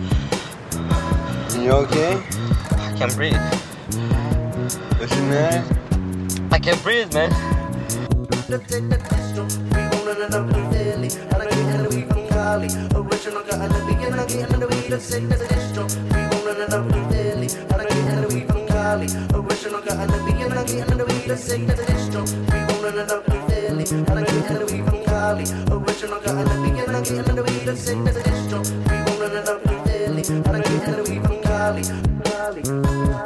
You 1.60 1.72
okay? 1.84 2.22
I 2.78 2.94
can't 2.98 3.14
breathe. 3.16 3.42
What's 4.98 5.16
your 5.16 5.26
name? 5.26 5.64
I 6.52 6.60
can't 6.60 6.82
breathe, 6.84 7.14
man. 7.14 7.32
Original 19.34 19.84
the 21.34 21.40
say 21.40 21.66
that's 21.66 21.82
a 21.82 21.86
distro. 21.86 22.22
We 22.52 22.60
run 22.84 23.00
it 23.00 23.12
up 23.12 23.28
in 23.28 23.42
Philly. 23.50 23.86
And 23.90 24.10
I 24.10 24.24
get 24.24 24.48
the 24.50 24.66
weed, 24.72 24.86
from 24.86 25.04
Cali. 25.04 25.46
Original 25.72 26.20
got 26.22 26.36
a 26.36 26.56
nigga 26.62 26.88
and 26.88 26.98
I 26.98 27.02
get 27.02 27.26
the 27.26 27.44
a 28.20 28.24
distro. 28.28 28.60
We 28.90 28.98
from 31.26 31.42
Cali. 31.42 31.84
Cali. 32.26 32.64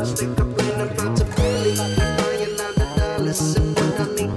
Stick 0.06 0.40
up 0.40 0.48
in 0.48 0.56
the 0.56 0.86
about 0.92 1.18
to 1.18 1.26
Philly. 1.26 1.76
Buying 2.18 2.60
out 2.62 2.76
the 2.76 2.86
dollars 2.98 3.56
and 3.56 3.76
what 3.76 4.00
I 4.00 4.37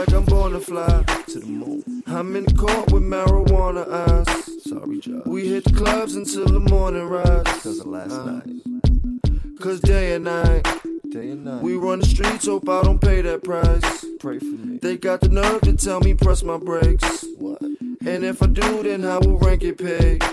like 0.00 0.12
I'm 0.14 0.24
born 0.24 0.52
to 0.52 0.60
fly 0.60 1.04
to 1.26 1.40
the 1.40 1.46
moon. 1.46 2.02
I'm 2.06 2.34
in 2.34 2.44
the 2.44 2.54
court 2.54 2.90
with 2.90 3.02
marijuana 3.02 3.86
eyes. 3.86 4.64
Sorry, 4.64 4.98
Josh. 4.98 5.26
We 5.26 5.46
hit 5.46 5.64
the 5.64 5.74
clubs 5.74 6.14
until 6.14 6.46
the 6.46 6.60
morning 6.60 7.06
rise. 7.06 7.44
Cause 7.44 7.80
of 7.80 7.86
last 7.86 8.12
uh, 8.12 8.24
night. 8.24 9.60
Cause 9.60 9.78
day 9.80 10.14
and 10.14 10.24
night. 10.24 10.62
Day 11.10 11.32
and 11.32 11.44
night. 11.44 11.62
We 11.62 11.76
run 11.76 11.98
the 12.00 12.06
streets, 12.06 12.46
hope 12.46 12.66
I 12.66 12.80
don't 12.82 12.98
pay 12.98 13.20
that 13.20 13.44
price. 13.44 14.06
Pray 14.20 14.38
for 14.38 14.46
me. 14.46 14.78
They 14.78 14.96
got 14.96 15.20
the 15.20 15.28
nerve 15.28 15.60
to 15.62 15.74
tell 15.74 16.00
me 16.00 16.14
press 16.14 16.42
my 16.42 16.56
brakes. 16.56 17.26
What? 17.36 17.60
And 17.60 18.24
if 18.24 18.42
I 18.42 18.46
do, 18.46 18.82
then 18.82 19.04
I 19.04 19.18
will 19.18 19.36
rank 19.36 19.62
it 19.62 19.76
paid? 19.76 20.24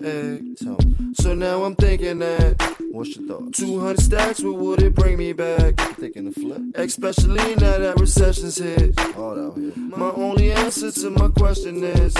Hey. 0.00 0.40
Mm-hmm. 0.40 1.12
So 1.12 1.34
now 1.34 1.64
I'm 1.64 1.74
thinking 1.74 2.20
that. 2.20 2.56
What's 2.90 3.16
your 3.16 3.28
thought? 3.28 3.52
200 3.52 4.00
stacks, 4.00 4.42
what 4.42 4.56
would 4.56 4.82
it 4.82 4.94
bring 4.94 5.18
me 5.18 5.32
back? 5.32 5.76
Thinking 5.96 6.24
the 6.24 6.32
flip. 6.32 6.62
Especially 6.74 7.54
now 7.56 7.78
that 7.78 8.00
recession's 8.00 8.56
hit. 8.56 8.98
All 9.16 9.38
out 9.38 9.58
here. 9.58 9.72
My 9.76 10.10
only 10.12 10.52
answer 10.52 10.90
to 10.90 11.10
my 11.10 11.28
question 11.28 11.84
is, 11.84 12.16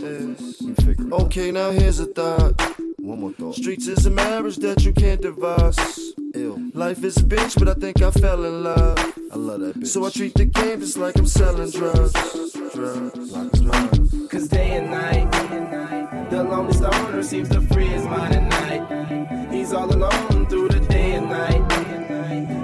is 0.00 0.62
okay, 1.12 1.50
now 1.50 1.70
here's 1.70 1.98
a 1.98 2.06
thought. 2.06 2.60
One 2.98 3.20
more 3.20 3.32
thought. 3.32 3.54
Streets 3.54 3.86
is 3.86 4.06
a 4.06 4.10
marriage 4.10 4.56
that 4.56 4.84
you 4.84 4.92
can't 4.92 5.20
divorce. 5.20 6.12
Ew. 6.34 6.70
Life 6.74 7.04
is 7.04 7.16
a 7.16 7.22
bitch, 7.22 7.58
but 7.58 7.68
I 7.68 7.74
think 7.74 8.02
I 8.02 8.10
fell 8.10 8.44
in 8.44 8.64
love. 8.64 8.98
I 9.32 9.36
love 9.36 9.60
that 9.60 9.78
bitch. 9.78 9.86
So 9.88 10.04
I 10.04 10.10
treat 10.10 10.34
the 10.34 10.44
game 10.44 10.80
just 10.80 10.96
like 10.96 11.16
I'm 11.16 11.26
selling 11.26 11.70
drugs. 11.70 12.12
Drugs. 12.72 13.32
Like 13.32 13.52
drugs. 13.52 14.28
Cause 14.30 14.48
day 14.48 14.72
and 14.72 14.90
night, 14.90 15.30
the 16.34 16.42
lonely 16.42 16.72
stoner 16.72 17.22
seems 17.22 17.48
to 17.48 17.60
free 17.60 17.86
his 17.86 18.04
mind 18.06 18.34
at 18.34 18.42
night. 18.42 19.52
He's 19.52 19.72
all 19.72 19.88
alone 19.88 20.46
through 20.48 20.68
the 20.68 20.80
day 20.80 21.12
and 21.12 21.28
night. 21.28 21.68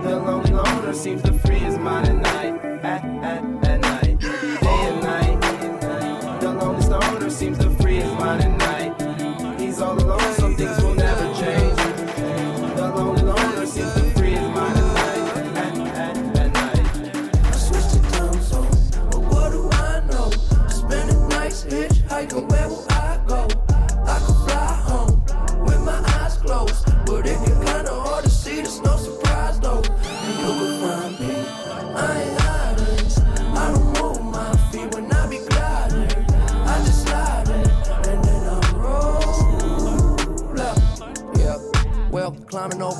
The 0.02 0.16
lonely 0.16 0.50
loner 0.50 0.92
seems 0.92 1.22
to 1.22 1.32
free 1.32 1.60
his 1.60 1.78
mind 1.78 2.08
at 2.08 2.16
night. 2.16 2.29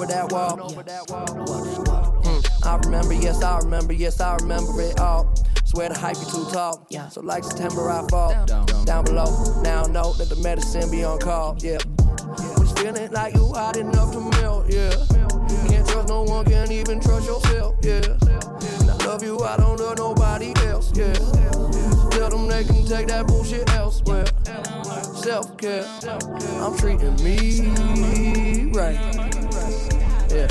Over 0.03 0.13
that 0.13 0.33
wall. 0.33 0.57
Hmm, 2.25 2.67
I 2.67 2.77
remember, 2.77 3.15
yes, 3.15 3.43
I 3.43 3.59
remember, 3.59 3.93
yes, 3.93 4.21
I 4.21 4.37
remember 4.37 4.81
it 4.81 4.99
all. 4.99 5.35
Swear 5.65 5.89
the 5.89 5.99
hype 5.99 6.17
is 6.17 6.27
too 6.33 6.47
tall. 6.51 6.87
Yeah. 6.91 7.09
So 7.09 7.21
like 7.21 7.45
September, 7.45 7.91
I 7.91 8.07
fall 8.09 8.47
down, 8.47 9.05
below. 9.05 9.61
Now 9.63 9.85
I 9.85 9.89
know 9.89 10.13
that 10.15 10.29
the 10.29 10.37
medicine 10.37 10.91
be 10.91 11.05
on 11.05 11.19
call. 11.19 11.57
Yeah. 11.61 11.79
Was 12.59 12.73
feeling 12.73 13.11
like 13.13 13.35
you 13.35 13.53
hot 13.53 13.77
enough 13.77 14.13
to 14.13 14.21
melt. 14.21 14.73
Yeah. 14.73 14.91
Can't 15.69 15.87
trust 15.87 16.09
no 16.09 16.23
one, 16.23 16.45
can't 16.47 16.71
even 16.73 17.01
trust 17.01 17.27
yourself. 17.27 17.77
Yeah. 17.83 18.01
And 18.81 18.91
I 18.91 18.97
love 19.07 19.23
you, 19.23 19.39
I 19.41 19.57
don't 19.59 19.79
love 19.79 19.99
nobody 19.99 20.53
else. 20.67 20.91
Yeah. 20.97 21.13
Tell 22.11 22.31
them 22.31 22.49
they 22.49 22.65
can 22.65 22.85
take 22.87 23.07
that 23.09 23.27
bullshit 23.27 23.71
elsewhere. 23.75 24.27
Self 25.15 25.57
care. 25.59 25.85
I'm 26.61 26.77
treating 26.77 27.15
me 27.23 28.73
right. 28.73 29.40
Yeah. 30.31 30.47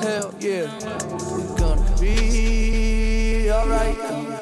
Hell 0.00 0.32
yeah. 0.38 0.70
It's 0.78 1.60
gonna 1.60 1.96
be 2.00 3.50
alright. 3.50 4.35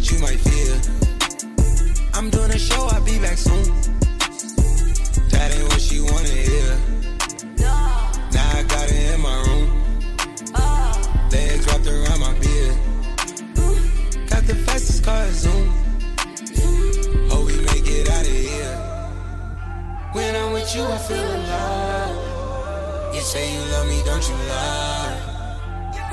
That 0.00 0.12
you 0.12 0.18
might 0.18 0.40
feel. 0.40 0.76
I'm 2.14 2.30
doing 2.30 2.50
a 2.50 2.58
show, 2.58 2.88
I'll 2.90 3.04
be 3.04 3.18
back 3.18 3.36
soon. 3.36 3.64
That 5.28 5.52
ain't 5.54 5.68
what 5.68 5.80
she 5.80 6.00
wanna 6.00 6.28
hear. 6.28 6.78
Now 7.58 8.58
I 8.58 8.62
got 8.62 8.88
it 8.88 9.14
in 9.14 9.20
my 9.20 9.36
room. 9.46 9.68
Legs 11.30 11.66
wrapped 11.66 11.86
around 11.86 12.20
my 12.20 12.32
beard. 12.40 12.76
Got 14.30 14.44
the 14.46 14.54
fastest 14.66 15.04
car 15.04 15.26
Zoom. 15.32 15.68
Hope 17.28 17.46
we 17.46 17.56
make 17.60 17.86
it 17.86 18.08
out 18.08 18.22
of 18.22 18.40
here. 18.48 18.76
When 20.12 20.34
I'm 20.34 20.52
with 20.52 20.74
you, 20.74 20.84
I 20.84 20.98
feel 20.98 21.30
alive. 21.36 23.14
You 23.14 23.20
say 23.20 23.52
you 23.54 23.60
love 23.72 23.86
me, 23.86 24.02
don't 24.04 24.26
you 24.28 24.34
lie? 24.48 25.16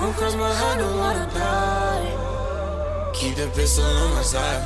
Won't 0.02 0.15
cross 0.17 0.36
my 0.36 0.54
heart, 0.54 0.80
don't 0.80 0.97
wanna 0.97 1.30
die. 1.34 2.37
Keep 3.19 3.36
the 3.36 3.47
pistol 3.56 3.84
on 3.84 4.13
my 4.13 4.21
side. 4.21 4.63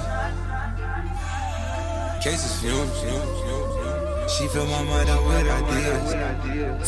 Cases 2.21 2.61
fumes. 2.61 2.91
She 4.31 4.47
fill 4.49 4.65
my 4.65 4.83
mind 4.83 5.09
up 5.09 5.23
with 5.25 5.47
ideas. 5.47 6.09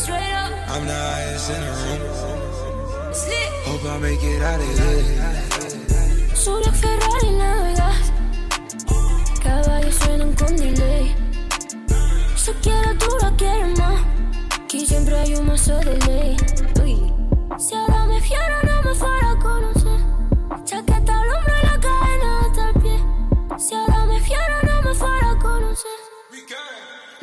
Straight 0.02 0.32
up, 0.32 0.52
I'm 0.70 0.86
the 0.86 0.94
highest 0.94 1.50
in 1.50 1.60
the 1.60 1.72
room. 1.80 3.14
slick. 3.14 3.48
Hope 3.64 3.84
I 3.84 3.98
make 3.98 4.22
it 4.22 4.42
out 4.42 4.60
of 4.60 4.66
here. 4.78 6.34
Solo 6.34 6.70
Ferrari 6.72 7.30
navegas, 7.32 8.12
caballos 9.42 9.94
suenan 9.94 10.32
con 10.34 10.56
delay. 10.56 11.14
Se 12.36 12.52
quiere 12.60 12.94
tú 12.96 13.08
la 13.22 13.30
quieres 13.36 13.78
más, 13.78 14.00
aquí 14.62 14.86
siempre 14.86 15.18
hay 15.18 15.34
un 15.36 15.46
mazo 15.46 15.78
de 15.78 15.96
ley. 16.06 16.36
Uy. 16.82 17.12
Si 17.58 17.74
ahora 17.74 18.04
me 18.06 18.20
fiero 18.20 18.62
no 18.64 18.82
me 18.82 18.94
fuera 18.94 19.30
a 19.30 19.38
conocer, 19.38 19.83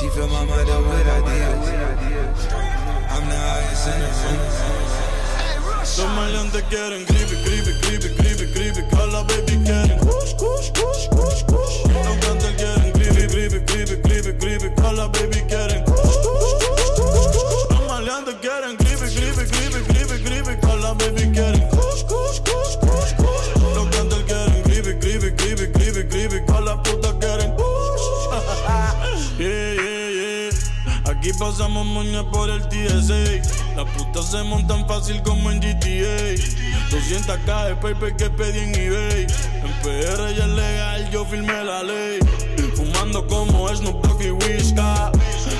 She 0.00 0.08
fill 0.08 0.28
my 0.28 0.46
mind 0.46 0.70
up 0.70 0.82
with 0.82 1.06
ideas. 1.06 1.68
I'm 3.10 3.28
the 3.28 3.36
highest 3.36 3.86
in 3.86 4.00
the 4.00 4.08
room. 4.08 4.40
Los 5.76 6.08
maleantes 6.16 6.62
quieren 6.70 7.04
creepy, 7.04 7.36
creepy, 7.44 7.72
creepy, 7.82 8.08
creepy, 8.16 8.46
creepy. 8.54 8.82
Que 8.88 8.96
a 8.96 9.06
la 9.08 9.22
baby 9.24 9.62
quieren 9.62 9.98
kush, 9.98 10.32
kush, 10.40 10.70
kush, 10.72 11.08
kush, 11.10 11.49
pasamos 31.50 31.84
moña 31.84 32.22
por 32.30 32.48
el 32.48 32.62
TSA. 32.68 33.74
Las 33.74 33.84
putas 33.96 34.30
se 34.30 34.40
montan 34.44 34.86
fácil 34.86 35.20
como 35.22 35.50
en 35.50 35.58
GTA. 35.58 36.36
200k 36.90 37.66
de 37.66 37.74
paper 37.74 38.16
que 38.16 38.30
pedí 38.30 38.60
en 38.60 38.74
eBay. 38.74 39.26
En 39.64 39.72
PR 39.82 40.32
ya 40.36 40.44
es 40.44 40.50
legal, 40.50 41.10
yo 41.10 41.24
firmé 41.24 41.64
la 41.64 41.82
ley. 41.82 42.20
Fumando 42.76 43.26
como 43.26 43.68
Snoop 43.68 44.06
Dogg 44.06 44.22
y 44.22 44.30
Whisca. 44.30 45.10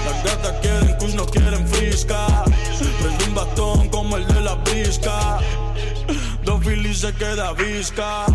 Las 0.05 0.25
gatas 0.25 0.55
quieren 0.61 0.97
kush, 0.99 1.15
no 1.15 1.27
quieren 1.27 1.67
frisca. 1.67 2.45
Prende 3.03 3.25
un 3.25 3.35
bastón 3.35 3.89
como 3.89 4.17
el 4.17 4.27
de 4.29 4.41
la 4.43 4.55
brisca. 4.55 5.39
Dos 6.45 6.65
filis 6.65 7.01
se 7.01 7.13
queda 7.15 7.53
visca. 7.55 8.27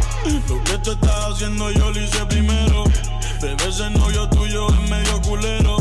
Lo 0.50 0.64
que 0.66 0.78
tú 0.80 0.92
estás 0.92 1.32
haciendo 1.32 1.72
yo 1.72 1.90
lo 1.90 2.02
hice 2.02 2.26
primero. 2.26 2.84
Bebé 3.42 3.68
ese 3.70 3.90
novio 3.92 4.28
tuyo 4.30 4.68
es 4.68 4.90
medio 4.90 5.22
culero. 5.22 5.78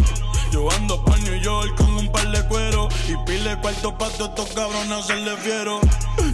Yo 0.55 0.71
ando 0.71 1.05
pa' 1.05 1.17
New 1.17 1.35
York 1.41 1.75
con 1.75 1.97
un 1.97 2.07
par 2.13 2.31
de 2.31 2.41
cuero 2.47 2.89
Y 3.09 3.17
pile 3.27 3.59
cuarto 3.61 3.99
pa' 3.99 4.07
estos 4.07 4.53
cabrones 4.55 4.93
hacerle 4.93 5.37
fiero. 5.39 5.81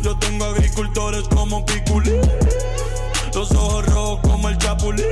Yo 0.03 0.15
tengo 0.19 0.45
agricultores 0.45 1.27
como 1.29 1.65
Piculín 1.65 2.21
Los 3.35 3.51
ojos 3.53 3.87
rojos 3.87 4.21
como 4.21 4.51
el 4.51 4.59
Chapulín. 4.59 5.07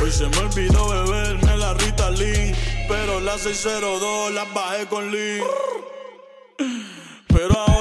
Hoy 0.00 0.12
se 0.12 0.28
me 0.28 0.36
olvidó 0.36 0.88
beberme 0.90 1.56
la 1.56 1.74
Ritalin 1.74 2.54
Pero 2.86 3.18
la 3.18 3.36
602 3.36 4.32
la 4.32 4.44
bajé 4.44 4.86
con 4.86 5.10
Lean 5.10 5.42
Pero 7.26 7.75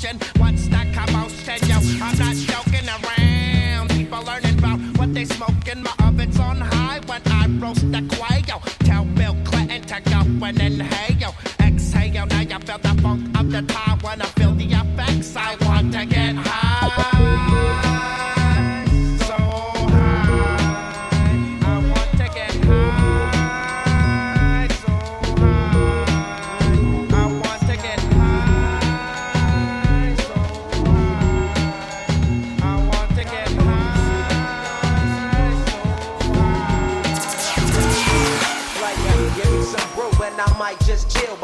powerful 0.00 0.18
potion. 0.18 0.18
What's 0.38 0.68
that 0.68 0.92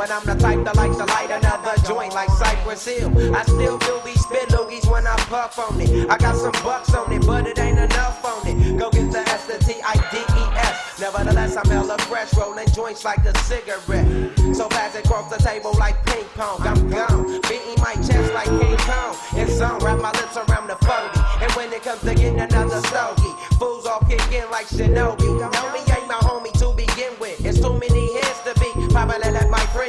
But 0.00 0.10
I'm 0.10 0.24
the 0.24 0.34
type 0.34 0.64
that 0.64 0.76
likes 0.76 0.96
to 0.96 1.04
light 1.04 1.30
another 1.30 1.76
joint 1.86 2.14
like 2.14 2.30
Cypress 2.30 2.88
Hill. 2.88 3.12
I 3.36 3.42
still 3.42 3.76
do 3.76 4.00
be 4.02 4.14
spit 4.14 4.48
loogies 4.48 4.90
when 4.90 5.06
I 5.06 5.14
puff 5.28 5.58
on 5.58 5.78
it. 5.78 6.08
I 6.08 6.16
got 6.16 6.36
some 6.36 6.56
bucks 6.64 6.94
on 6.94 7.12
it, 7.12 7.20
but 7.26 7.46
it 7.46 7.58
ain't 7.58 7.76
enough 7.76 8.24
on 8.24 8.40
it. 8.48 8.78
Go 8.78 8.88
get 8.88 9.12
the 9.12 9.18
S, 9.18 9.44
the 9.44 9.58
T, 9.58 9.76
I, 9.84 9.92
D, 10.08 10.16
E, 10.16 10.44
S. 10.56 11.00
Nevertheless, 11.00 11.54
I'm 11.54 11.68
hella 11.68 11.98
fresh, 12.08 12.32
rolling 12.34 12.66
joints 12.72 13.04
like 13.04 13.18
a 13.26 13.36
cigarette. 13.44 14.08
So 14.56 14.70
fast 14.70 14.96
across 14.96 15.28
the 15.28 15.36
table 15.36 15.74
like 15.78 16.02
ping 16.06 16.24
pong. 16.32 16.64
I'm 16.64 16.88
gone, 16.88 17.38
beating 17.42 17.76
my 17.84 17.92
chest 18.00 18.32
like 18.32 18.48
King 18.48 18.80
Kong. 18.88 19.14
It's 19.36 19.60
on, 19.60 19.84
wrap 19.84 20.00
my 20.00 20.12
lips 20.12 20.34
around 20.34 20.68
the 20.68 20.76
40. 20.80 21.44
And 21.44 21.52
when 21.52 21.70
it 21.74 21.82
comes 21.82 22.00
to 22.00 22.14
getting 22.14 22.40
another 22.40 22.80
stogie, 22.88 23.36
fools 23.58 23.84
all 23.84 24.00
kick 24.08 24.24
in 24.32 24.50
like 24.50 24.64
Shinobi. 24.64 25.28
Know 25.52 25.72
me 25.76 25.80
ain't 25.92 26.08
my 26.08 26.20
homie 26.24 26.56
to 26.56 26.72
begin 26.72 27.12
with. 27.20 27.44
It's 27.44 27.60
too 27.60 27.78
many 27.78 28.14
heads 28.16 28.40
to 28.48 28.54
be. 28.60 28.88
Probably 28.88 29.30
let 29.30 29.50
my 29.50 29.59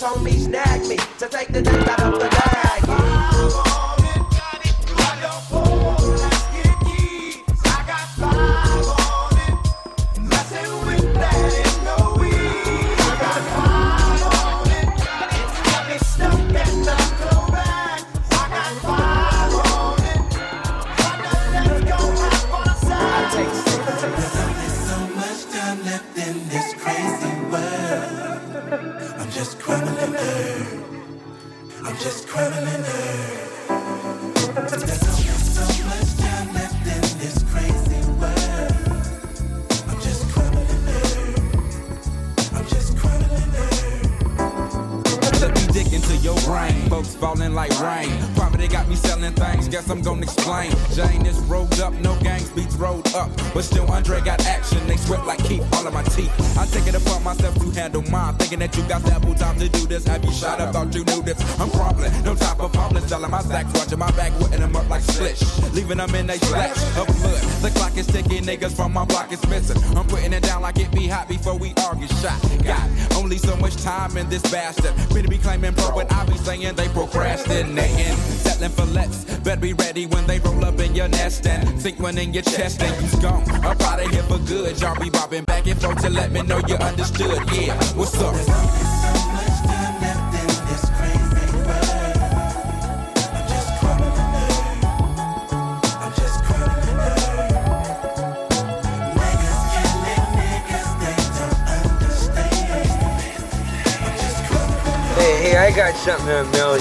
homies 0.00 0.48
nag 0.48 0.80
me 0.88 0.96
to 1.18 1.28
take 1.28 1.48
the 1.48 1.60
dank 1.60 1.86
out 1.88 2.00
of 2.00 2.18
the 2.18 2.39
procrastinating. 77.74 78.16
Settling 78.16 78.70
for 78.70 78.84
less. 78.86 79.24
Better 79.40 79.60
be 79.60 79.72
ready 79.72 80.06
when 80.06 80.26
they 80.26 80.38
roll 80.40 80.64
up 80.64 80.78
in 80.80 80.94
your 80.94 81.08
nest 81.08 81.46
and 81.46 81.80
think 81.80 81.98
one 81.98 82.18
in 82.18 82.32
your 82.32 82.42
chest 82.42 82.82
and 82.82 83.02
you's 83.02 83.14
gone. 83.16 83.42
Up 83.64 83.80
out 83.82 84.00
of 84.00 84.10
here 84.10 84.22
for 84.24 84.38
good. 84.38 84.80
Y'all 84.80 84.98
be 85.00 85.10
bobbing 85.10 85.44
back 85.44 85.66
and 85.66 85.80
forth 85.80 86.00
to 86.02 86.10
let 86.10 86.30
me 86.30 86.42
know 86.42 86.60
you 86.68 86.76
understood. 86.76 87.38
Yeah, 87.52 87.76
what's 87.94 88.20
up? 88.20 88.34
Hey, 105.16 105.50
hey, 105.50 105.56
I 105.58 105.70
got 105.76 105.94
something 105.96 106.26
to 106.26 106.44
mail 106.52 106.76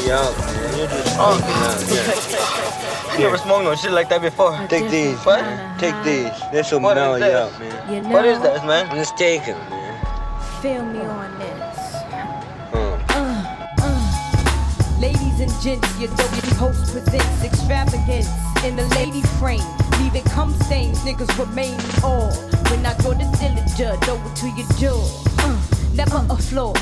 you 0.80 1.20
out, 1.20 1.40
man. 1.40 1.80
You're 1.80 2.04
just 2.06 2.32
yeah. 2.32 3.14
You 3.18 3.26
never 3.26 3.38
smoked 3.38 3.64
no 3.66 3.76
shit 3.76 3.92
like 3.92 4.08
that 4.10 4.22
before. 4.22 4.56
Take 4.70 4.90
these. 4.90 5.18
What? 5.26 5.44
Take 5.80 5.96
these. 6.04 6.32
This 6.52 6.72
will 6.72 6.80
What 6.80 6.96
mail 6.96 7.20
you 7.20 7.26
out, 7.26 7.60
man. 7.60 7.94
You 8.06 8.10
What 8.10 8.26
is 8.26 8.38
know- 8.40 8.54
that, 8.54 8.66
man? 8.66 8.96
Let's 8.96 9.12
take 9.12 9.48
it, 9.48 9.58
man. 9.70 9.96
Feel 10.62 10.84
me 10.86 11.00
on 11.02 11.38
this. 11.40 11.78
Uh. 13.12 13.56
Ladies 15.00 15.40
and 15.40 15.52
gents, 15.62 15.88
your 16.00 16.10
dopey 16.16 16.56
host 16.56 16.92
presents 16.92 17.44
extravagance 17.44 18.30
in 18.66 18.76
the 18.76 18.86
lady 18.96 19.22
frame. 19.40 19.64
Leaving 20.02 20.24
cum 20.24 20.54
stains, 20.64 21.00
niggas 21.00 21.32
remain 21.40 21.80
all. 22.04 22.32
When 22.70 22.86
I 22.86 22.94
go 23.04 23.12
to 23.14 23.26
Dillinger, 23.40 23.96
over 24.10 24.36
to 24.36 24.48
your 24.58 24.68
jaw. 24.78 25.00
Uh, 25.40 25.58
never 25.94 26.26
a 26.30 26.36
flaw. 26.38 26.74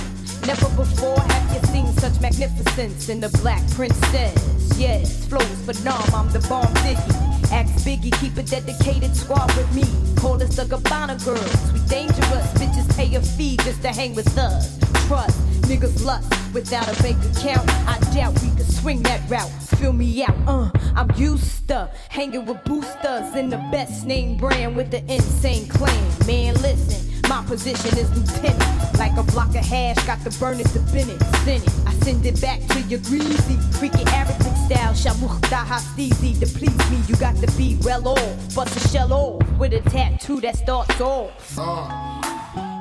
Never 0.48 0.70
before 0.78 1.20
have 1.20 1.54
you 1.54 1.68
seen 1.74 1.88
such 1.98 2.22
magnificence 2.22 3.10
in 3.10 3.20
the 3.20 3.28
black 3.42 3.62
princess. 3.72 4.78
Yes, 4.78 5.28
flows 5.28 5.44
for 5.66 5.74
nom, 5.84 6.02
I'm 6.16 6.32
the 6.32 6.40
bomb 6.48 6.74
diggy. 6.76 7.52
Ask 7.52 7.86
Biggie, 7.86 8.18
keep 8.22 8.38
a 8.38 8.44
dedicated 8.44 9.14
squad 9.14 9.54
with 9.58 9.70
me. 9.76 9.84
Call 10.16 10.42
us 10.42 10.56
the 10.56 10.64
Gabbana 10.64 11.22
girls. 11.26 11.74
We 11.74 11.80
dangerous, 11.90 12.48
bitches 12.54 12.88
pay 12.96 13.14
a 13.16 13.22
fee 13.22 13.58
just 13.58 13.82
to 13.82 13.90
hang 13.90 14.16
with 14.16 14.38
us. 14.38 14.80
Trust, 15.08 15.38
niggas 15.64 16.06
lust 16.06 16.32
without 16.54 16.88
a 16.88 17.04
bank 17.04 17.18
account. 17.36 17.70
I 17.86 18.00
doubt 18.16 18.42
we 18.42 18.50
could 18.52 18.72
swing 18.72 19.04
that 19.04 19.30
route. 19.30 19.52
Fill 19.78 19.92
me 19.92 20.24
out, 20.24 20.38
uh, 20.48 20.72
I'm 20.96 21.12
used 21.18 21.68
to 21.68 21.92
hanging 22.08 22.46
with 22.46 22.64
boosters 22.64 23.36
in 23.36 23.50
the 23.50 23.58
best 23.70 24.06
name 24.06 24.38
brand 24.38 24.78
with 24.78 24.92
the 24.92 25.00
insane 25.14 25.68
clan. 25.68 26.10
Man, 26.26 26.54
listen, 26.62 27.17
my 27.28 27.44
position 27.46 27.98
is 27.98 28.10
lieutenant. 28.16 28.98
Like 28.98 29.16
a 29.18 29.24
block 29.24 29.50
of 29.50 29.66
hash, 29.66 29.98
got 30.06 30.24
the 30.24 30.32
burner 30.40 30.64
to 30.64 30.80
Bennett. 30.92 31.22
Send 31.46 31.64
it, 31.64 31.74
I 31.86 31.94
send 32.04 32.26
it 32.26 32.42
back 32.42 32.60
to 32.74 32.82
your 32.82 33.00
greasy, 33.02 33.58
freaky 33.78 34.04
Arabic 34.08 34.56
style. 34.66 34.94
Shamuch 34.94 35.40
daha 35.50 35.80
steezy 35.80 36.40
to 36.40 36.48
please 36.58 36.78
me. 36.90 36.98
You 37.08 37.16
got 37.18 37.36
to 37.38 37.48
be 37.58 37.78
well 37.84 38.08
off, 38.08 38.56
bust 38.56 38.76
a 38.76 38.80
shell 38.90 39.14
off 39.14 39.42
with 39.60 39.74
a 39.74 39.82
tattoo 39.90 40.42
that 40.42 40.56
starts 40.58 41.00
off. 41.02 41.32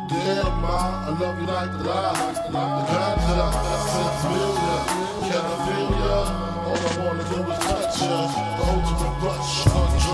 Damn, 0.08 0.60
ma, 0.62 1.06
I 1.06 1.18
love 1.18 1.40
you 1.40 1.46
like 1.46 1.70
the 1.72 1.84
lie. 1.84 2.32
The 2.36 2.50
ganja, 2.90 3.46
since 3.92 4.24
million. 4.30 4.82
Can 5.26 5.44
I 5.44 5.56
feel 5.66 5.90
ya? 6.00 6.18
All 6.66 6.78
I 6.78 6.92
wanna 7.04 7.24
do 7.30 7.38
is 7.52 7.58
touch 7.66 8.02
ya. 8.02 8.18
Ultimate 8.62 9.18
rush 9.22 9.66
on 9.66 10.05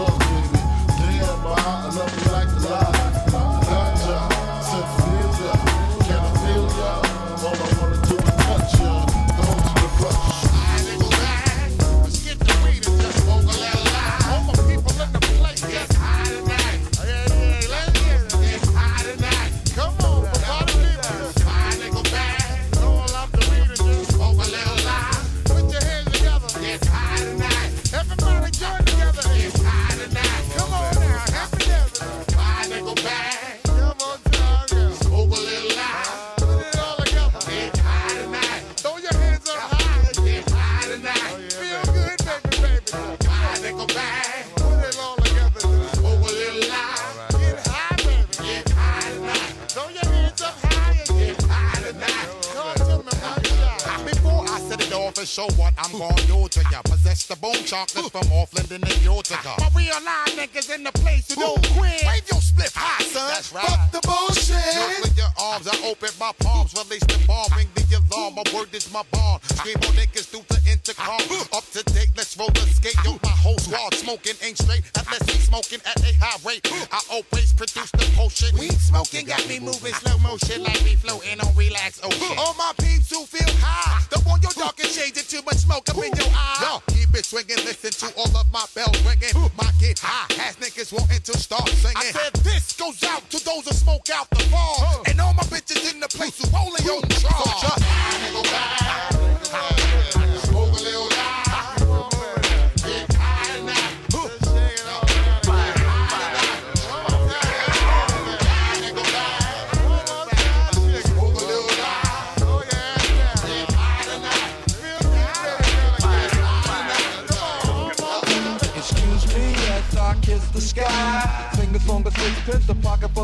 intercom. 71.03 71.47
Up 71.53 71.65
to 71.73 71.83
date, 71.93 72.11
let's 72.17 72.37
roll 72.37 72.49
the 72.51 72.61
skate. 72.61 72.97
Yo, 73.05 73.19
my 73.23 73.31
whole 73.31 73.59
squad 73.59 73.95
smoking 73.95 74.35
ain't 74.43 74.59
straight 74.59 74.83
unless 74.97 75.23
we 75.27 75.35
smoking 75.35 75.81
at 75.85 76.01
a 76.01 76.13
high 76.15 76.39
rate. 76.47 76.67
I 76.91 77.01
always 77.11 77.53
produce 77.53 77.91
the 77.93 78.09
potion. 78.17 78.57
Weed 78.59 78.79
smoking 78.79 79.27
got 79.27 79.47
me 79.49 79.61
moving 79.61 79.95
slow 79.95 80.19
motion 80.19 80.63
like 80.63 80.81
we 80.85 80.97
floating 80.97 81.41
on 81.41 81.55
relax 81.57 82.01
ocean. 82.03 82.37
All 82.39 82.55
my 82.55 82.73
peeps 82.79 83.11
who 83.11 83.25
feel 83.27 83.49
high. 83.61 84.03
Don't 84.11 84.25
want 84.27 84.43
your 84.43 84.53
dark 84.53 84.79
and 84.81 84.93
too 85.33 85.43
much 85.47 85.65
smoke 85.65 85.89
up 85.89 85.97
in 85.97 86.13
your 86.13 86.29
eye. 86.37 86.61
Yo, 86.61 86.95
keep 86.95 87.09
it 87.15 87.25
swinging, 87.25 87.57
listen 87.65 87.91
to 88.05 88.15
all 88.17 88.29
of 88.37 88.45
my 88.53 88.65
bells 88.75 89.01
ringing. 89.05 89.33
My 89.57 89.71
get 89.81 89.99
high, 89.99 90.29
has 90.37 90.57
niggas 90.57 90.93
wanting 90.93 91.21
to 91.23 91.39
start 91.39 91.69
singing. 91.81 91.97
I 91.97 92.13
said 92.13 92.33
this 92.45 92.77
goes 92.77 93.03
out 93.05 93.25
to 93.31 93.43
those 93.45 93.65
who 93.65 93.73
smoke 93.73 94.09
out 94.13 94.29
the 94.31 94.45
bar. 94.51 95.03
And 95.09 95.21
all 95.21 95.33
my 95.35 95.45
bitches 95.45 95.93
in 95.93 96.01
the 96.01 96.09
place 96.09 96.37
who 96.37 96.49
rolling 96.53 96.85
on 96.85 97.02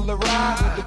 the 0.09 0.15
on 0.15 0.78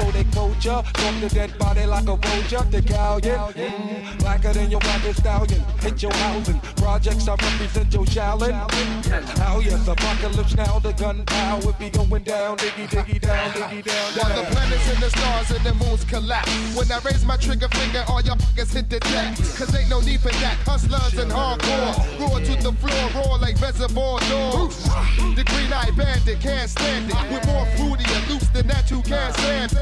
oh 0.00 0.10
they 0.10 0.24
culture. 0.24 0.82
Talk 0.92 1.14
the 1.20 1.28
dead 1.28 1.58
body 1.58 1.86
like 1.86 2.08
a 2.08 2.16
vulture. 2.16 2.64
The 2.70 2.82
galleon, 2.82 3.52
mm, 3.52 4.18
blacker 4.18 4.52
than 4.52 4.70
your 4.70 4.80
wagon 4.80 5.14
stallion. 5.14 5.60
Hit 5.80 6.02
your 6.02 6.12
housing. 6.14 6.60
Projects 6.76 7.28
I 7.28 7.32
represent 7.32 7.92
your 7.92 8.06
challenge. 8.06 8.54
How 9.38 9.60
yes, 9.60 9.86
apocalypse 9.88 10.54
now. 10.56 10.78
The 10.78 10.92
gun 10.92 11.24
power 11.26 11.72
be 11.78 11.90
going 11.90 12.22
down. 12.22 12.56
Diggy 12.58 12.88
diggy 12.88 13.20
down, 13.20 13.50
diggy 13.52 13.84
down. 13.84 14.12
While 14.16 14.36
the 14.36 14.44
planets 14.50 14.88
and 14.92 15.02
the 15.02 15.10
stars 15.10 15.50
and 15.50 15.64
the 15.64 15.74
moons 15.84 16.04
collapse. 16.04 16.50
When 16.76 16.90
I 16.90 16.98
raise 17.04 17.24
my 17.24 17.36
trigger 17.36 17.68
finger, 17.68 18.04
all 18.08 18.20
y'all 18.20 18.36
niggas 18.36 18.74
hit 18.74 18.88
the 18.88 19.00
deck. 19.00 19.36
Cause 19.36 19.74
ain't 19.74 19.90
no 19.90 20.00
need 20.00 20.20
for 20.20 20.32
that. 20.42 20.56
Hustlers 20.64 21.14
and 21.18 21.30
hardcore. 21.30 22.20
Roar 22.20 22.40
to 22.40 22.54
the 22.62 22.72
floor, 22.72 23.24
roar 23.24 23.38
like 23.38 23.60
reservoir 23.60 24.20
dogs. 24.20 24.84
The 25.36 25.44
green 25.44 25.72
eye 25.72 25.90
bandit 25.96 26.40
can't 26.40 26.68
stand 26.68 27.10
it. 27.10 27.16
With 27.32 27.46
more 27.46 27.66
fruity 27.76 28.04
and 28.06 28.28
loose 28.28 28.48
than 28.48 28.66
that, 28.68 28.90
you 28.90 29.02
can't 29.02 29.34
stand 29.34 29.72
it. 29.72 29.81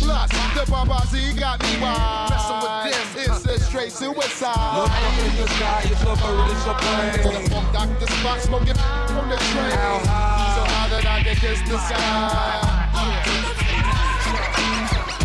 Plus, 0.00 0.30
the 0.54 0.64
Babazi 0.70 1.38
got 1.38 1.62
me 1.62 1.80
wild. 1.80 2.30
Messing 2.30 2.60
with 2.62 3.16
this, 3.16 3.28
it's 3.28 3.46
a 3.46 3.58
straight 3.64 3.92
suicide. 3.92 4.76
Look 4.76 4.90
up 4.90 5.18
in 5.18 5.36
the 5.36 5.46
sky, 5.48 5.82
it's 5.84 6.02
a 6.02 6.14
bird, 6.16 6.50
it's 6.50 6.66
a 6.66 6.74
plane. 6.74 7.44
The 7.44 7.50
funk 7.50 7.72
doctor 7.72 8.06
spot 8.06 8.40
smoking 8.40 8.74
from 9.12 9.28
the 9.28 9.36
train. 9.36 9.70
So 9.70 10.62
how 10.72 10.88
did 10.90 11.06
I 11.06 11.22
get 11.22 11.36
kiss 11.36 11.60
the 11.68 11.78
sky? 11.78 12.80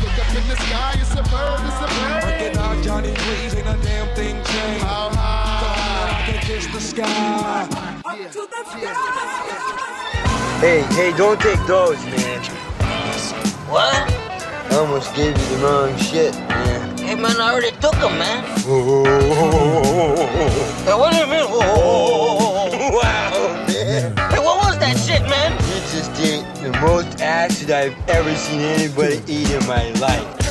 Look 0.01 0.17
up 0.19 0.29
in 0.35 0.47
the 0.47 0.55
sky, 0.55 0.93
it's 1.01 1.13
a 1.13 1.23
bird, 1.23 1.59
it's 1.65 1.79
a 1.81 1.87
plane. 1.87 2.21
Working 2.25 2.57
out 2.57 2.83
Johnny 2.83 3.13
Please, 3.13 3.55
ain't 3.55 3.67
a 3.67 3.77
damn 3.81 4.07
thing 4.15 4.35
changed. 4.43 4.83
How 4.83 5.09
high? 5.09 5.59
So 5.61 5.67
that 5.71 6.09
I 6.13 6.31
can 6.31 6.39
kiss 6.45 6.67
the 6.67 6.79
sky. 6.79 7.85
Hey, 10.61 10.81
hey, 10.95 11.11
don't 11.17 11.39
take 11.39 11.59
those, 11.67 12.03
man. 12.05 12.54
What? 13.67 14.11
I 14.71 14.75
almost 14.77 15.13
gave 15.15 15.35
you 15.37 15.57
the 15.57 15.65
wrong 15.65 15.97
shit, 15.97 16.33
man. 16.49 16.97
Hey 16.99 17.15
man, 17.15 17.39
I 17.41 17.51
already 17.51 17.71
took 17.81 17.93
them, 17.95 18.17
man. 18.17 18.43
Hey, 20.85 20.93
what 20.93 21.11
do 21.11 21.17
you 21.17 21.25
mean? 21.25 21.45
Wow, 22.95 23.65
man. 23.67 24.15
Hey, 24.31 24.39
what 24.39 24.63
was 24.63 24.77
that 24.77 24.95
shit, 24.97 25.21
man? 25.23 25.51
You 25.53 25.81
just 25.91 26.11
ate 26.21 26.45
the 26.61 26.69
most 26.81 27.19
acid 27.19 27.71
I've 27.71 27.95
ever 28.07 28.33
seen 28.35 28.61
anybody 28.61 29.19
eat 29.27 29.49
in 29.49 29.65
my 29.65 29.89
life. 29.93 30.44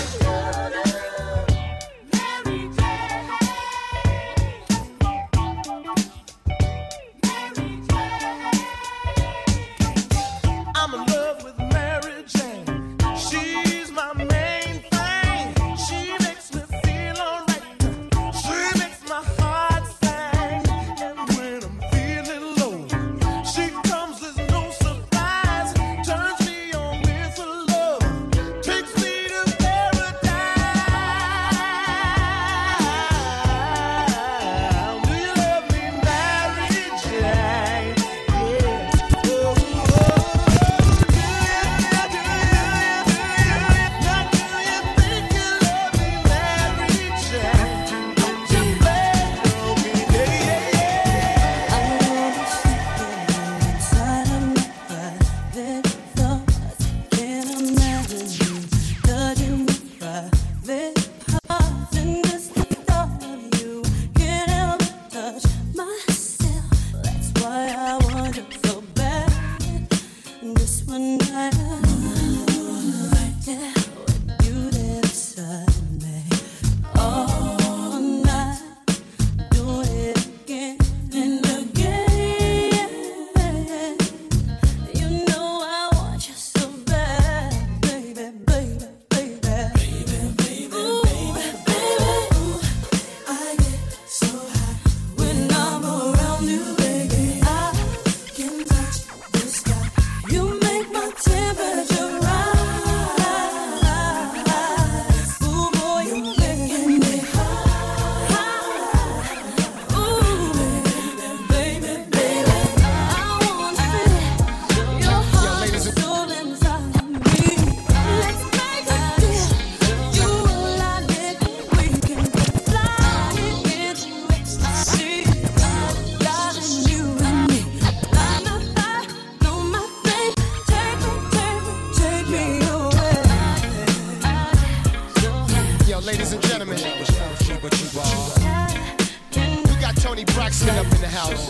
Toni 140.25 140.37
Braxton 140.37 140.70
up 140.70 140.85
in 140.87 141.01
the 141.01 141.09
house. 141.09 141.49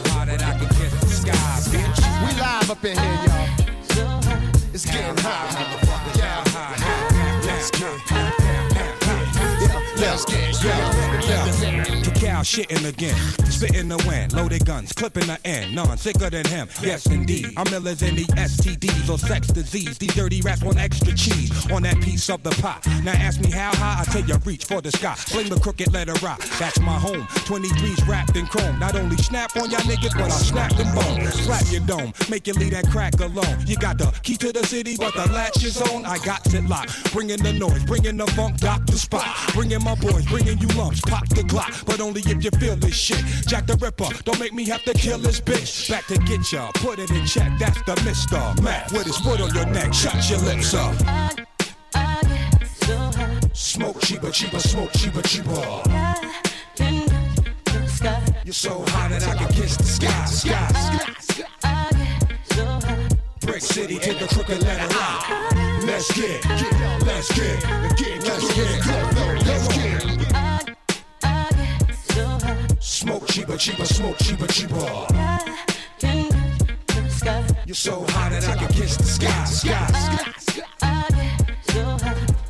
We 2.22 2.40
live 2.40 2.70
up 2.70 2.84
in 2.84 2.96
here, 2.96 3.18
y'all. 3.26 3.48
It's 4.72 4.84
getting 4.84 5.16
hot. 5.18 5.52
Yeah. 6.16 6.42
Let's 9.96 10.24
get, 10.24 10.64
yeah, 10.64 10.90
let's 11.26 11.60
get, 11.60 12.06
yeah. 12.06 12.13
Cow 12.24 12.40
shitting 12.40 12.88
again. 12.88 13.16
Spitting 13.50 13.88
the 13.88 14.02
wind, 14.08 14.32
loaded 14.32 14.64
guns, 14.64 14.92
clipping 14.92 15.26
the 15.26 15.38
end. 15.44 15.74
None 15.74 15.96
sicker 15.98 16.30
than 16.30 16.46
him, 16.46 16.68
yes 16.82 17.06
indeed. 17.06 17.52
I'm 17.56 17.66
ill 17.72 17.82
than 17.82 18.16
the 18.16 18.24
STDs 18.36 19.10
or 19.10 19.18
sex 19.18 19.48
disease. 19.48 19.98
These 19.98 20.14
dirty 20.14 20.40
rats 20.40 20.62
want 20.62 20.78
extra 20.78 21.12
cheese 21.14 21.70
on 21.70 21.82
that 21.82 22.00
piece 22.00 22.28
of 22.30 22.42
the 22.42 22.50
pot. 22.62 22.86
Now 23.04 23.12
ask 23.12 23.40
me 23.40 23.50
how 23.50 23.74
high, 23.76 24.00
I 24.00 24.04
tell 24.04 24.22
you 24.22 24.36
reach 24.44 24.64
for 24.64 24.80
the 24.80 24.90
sky. 24.90 25.14
Fling 25.14 25.48
the 25.48 25.60
crooked 25.60 25.92
letter 25.92 26.14
rock, 26.24 26.40
that's 26.58 26.80
my 26.80 26.98
home. 26.98 27.22
23's 27.46 28.06
wrapped 28.08 28.36
in 28.36 28.46
chrome. 28.46 28.78
Not 28.78 28.96
only 28.96 29.16
snap 29.18 29.54
on 29.56 29.70
y'all 29.70 29.80
niggas, 29.80 30.14
but 30.14 30.30
I'll 30.30 30.38
snap 30.38 30.74
them 30.76 30.94
bones. 30.94 31.34
Slap 31.34 31.64
your 31.70 31.82
dome, 31.82 32.12
make 32.30 32.46
you 32.46 32.54
leave 32.54 32.72
that 32.72 32.88
crack 32.90 33.14
alone. 33.20 33.66
You 33.66 33.76
got 33.76 33.98
the 33.98 34.06
key 34.22 34.36
to 34.38 34.52
the 34.52 34.64
city, 34.66 34.96
but 34.96 35.14
the 35.14 35.30
latch 35.32 35.62
is 35.62 35.80
on. 35.80 36.04
I 36.06 36.18
got 36.18 36.46
it 36.52 36.64
locked. 36.64 37.12
Bringing 37.12 37.42
the 37.42 37.52
noise, 37.52 37.84
bringing 37.84 38.16
the 38.16 38.26
funk, 38.28 38.58
the 38.60 38.98
spot. 38.98 39.26
Bringing 39.52 39.82
my 39.84 39.94
boys, 39.96 40.26
bringing 40.26 40.58
you 40.58 40.68
lumps, 40.68 41.00
pop 41.02 41.28
the 41.28 41.42
Glock. 41.42 41.84
But 41.86 42.00
only 42.14 42.30
if 42.30 42.44
you 42.44 42.50
feel 42.58 42.76
this 42.76 42.94
shit. 42.94 43.24
Jack 43.46 43.66
the 43.66 43.76
Ripper, 43.76 44.08
don't 44.24 44.38
make 44.38 44.52
me 44.52 44.64
have 44.64 44.84
to 44.84 44.92
kill 44.94 45.18
this 45.18 45.40
bitch. 45.40 45.90
Back 45.90 46.06
to 46.06 46.18
get 46.18 46.52
ya, 46.52 46.70
put 46.74 46.98
it 46.98 47.10
in 47.10 47.26
check. 47.26 47.50
That's 47.58 47.80
the 47.82 48.00
Mister 48.04 48.62
Mac 48.62 48.90
with 48.92 49.06
his 49.06 49.16
foot 49.18 49.40
on 49.40 49.52
your 49.54 49.66
neck. 49.66 49.92
Shut 49.92 50.30
your 50.30 50.38
lips 50.40 50.74
up. 50.74 50.94
Smoke 53.52 54.00
cheaper, 54.00 54.30
cheaper, 54.30 54.60
smoke 54.60 54.92
cheaper, 54.92 55.22
cheaper. 55.22 55.82
You're 58.44 58.52
so 58.52 58.84
hot 58.88 59.10
that 59.10 59.26
I 59.26 59.36
can 59.36 59.48
kiss 59.52 59.76
the 59.76 59.84
sky, 59.84 60.24
sky, 60.26 60.68
sky. 61.20 61.48
Brick 63.40 63.62
City 63.62 63.98
to 63.98 64.14
the 64.14 64.26
crooked 64.26 64.62
letter 64.62 64.94
rock. 64.94 65.30
Let's 65.84 66.12
get, 66.12 66.42
get, 66.42 67.02
let's 67.04 67.32
get, 67.36 67.60
get, 67.96 68.22
let's 68.24 68.54
get, 68.54 68.86
let's 69.46 69.68
get. 69.68 70.13
Smoke 72.86 73.26
cheaper, 73.28 73.56
cheaper, 73.56 73.86
smoke 73.86 74.18
cheaper, 74.18 74.46
cheaper. 74.46 74.76
You're 77.64 77.74
so 77.74 78.04
hot 78.10 78.30
that 78.30 78.46
I 78.46 78.56
can 78.56 78.68
kiss 78.74 78.98
the 78.98 79.04
sky, 79.04 79.44
sky, 79.44 79.86
sky. 80.36 80.64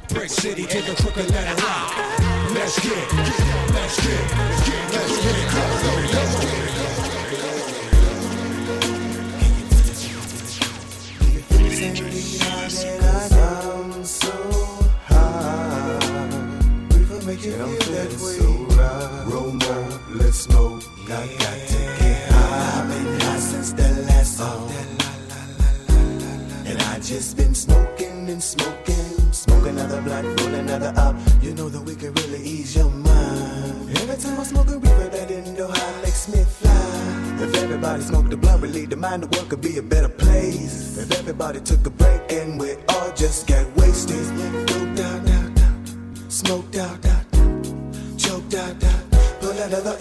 Brick 0.09 0.29
City 0.29 0.67
to 0.67 0.83
the 0.83 0.97
crooked 1.01 1.31
letter 1.31 1.63
rock. 1.63 1.95
Let's 2.53 2.81
get, 2.81 3.11
get, 3.11 3.75
let's 3.75 4.05
get, 4.05 4.44
know 31.65 31.71
that 31.71 31.83
we 31.83 31.95
can 31.95 32.13
really 32.15 32.43
ease 32.43 32.77
your 32.77 32.91
mind. 32.91 33.99
Every 33.99 34.17
time 34.17 34.39
I 34.39 34.45
smoke 34.45 34.69
a 34.69 34.79
reefer, 34.79 35.09
that 35.09 35.31
Indo 35.31 35.69
high 35.69 36.03
makes 36.03 36.29
me 36.29 36.45
fly. 36.45 37.43
If 37.43 37.55
everybody 37.63 38.03
smoked 38.03 38.31
the 38.31 38.37
blunt, 38.37 38.63
relieve 38.63 38.91
the 38.91 38.97
mind, 38.97 39.23
the 39.23 39.29
world 39.29 39.49
could 39.49 39.63
be 39.63 39.79
a 39.79 39.83
better 39.83 40.11
place. 40.11 40.99
If 40.99 41.11
everybody 41.19 41.61
took 41.61 41.87
a 41.87 41.91
break 41.91 42.21
and 42.31 42.61
we 42.61 42.75
all 42.89 43.11
just 43.15 43.47
got 43.47 43.65
wasted. 43.77 44.25
Smoked 44.27 45.01
out, 45.01 45.29
out, 45.37 45.59
out. 45.67 46.33
Smoked 46.33 46.77
out, 46.77 47.07
out. 47.07 47.25
Choked 48.19 48.55
out, 48.55 48.85
out. 48.85 49.03
Pull 49.41 49.59
another 49.67 49.97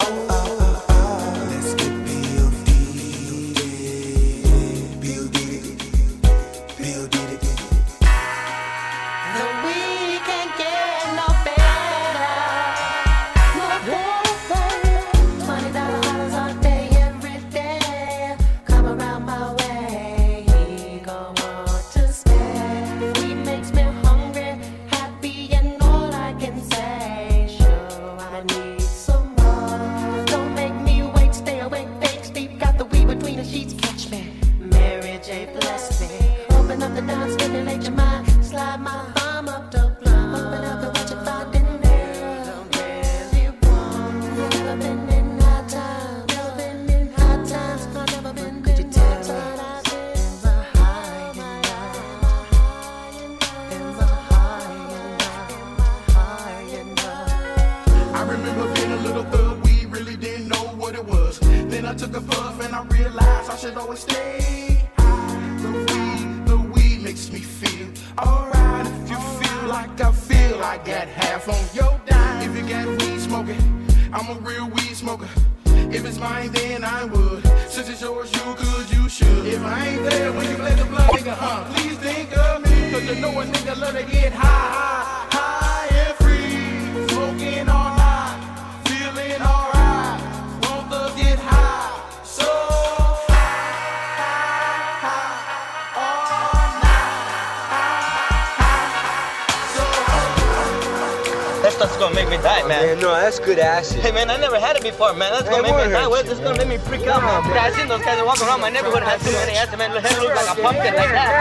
never 105.11 105.19
had 105.19 105.19
it 105.19 105.19
before, 105.19 105.19
man. 105.19 105.31
That's 105.33 105.49
gonna 105.49 105.63
make 105.63 105.75
me 105.75 105.91
die. 105.91 105.99
hurts 105.99 106.09
Well, 106.09 106.23
you, 106.23 106.29
this 106.29 106.39
is 106.39 106.43
gonna 106.43 106.57
make 106.57 106.67
me 106.67 106.77
freak 106.77 107.07
out, 107.07 107.21
man. 107.23 107.57
I 107.57 107.71
seen 107.71 107.87
those 107.87 108.03
guys 108.03 108.17
that 108.17 108.25
walk 108.25 108.41
around 108.41 108.61
my 108.61 108.69
neighborhood 108.69 109.03
had 109.03 109.19
too 109.19 109.31
many 109.31 109.57
acid, 109.57 109.77
man. 109.77 109.91
Head 109.91 110.19
look 110.21 110.35
like 110.35 110.57
a 110.57 110.61
pumpkin 110.61 110.93
like 110.95 111.11
that, 111.11 111.31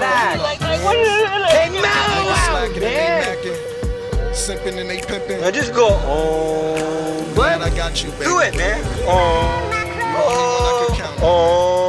man. 0.00 0.38
Like, 0.42 0.60
like, 0.60 0.82
what 0.84 0.96
is 0.96 1.06
it? 1.06 1.30
Hey, 1.50 1.70
mellow 1.70 2.30
out, 2.30 2.74
man. 2.80 4.34
Sipping 4.34 4.78
and 4.78 4.88
they 4.88 5.00
pimping. 5.00 5.40
Now 5.40 5.50
just 5.50 5.74
go, 5.74 5.88
oh. 6.02 7.34
Man, 7.36 7.62
I 7.62 7.70
got 7.70 8.02
you, 8.02 8.10
baby. 8.12 8.24
Do 8.24 8.38
it, 8.40 8.56
man. 8.56 8.82
Oh. 9.06 9.70
oh. 10.16 10.96
Yo, 11.20 11.79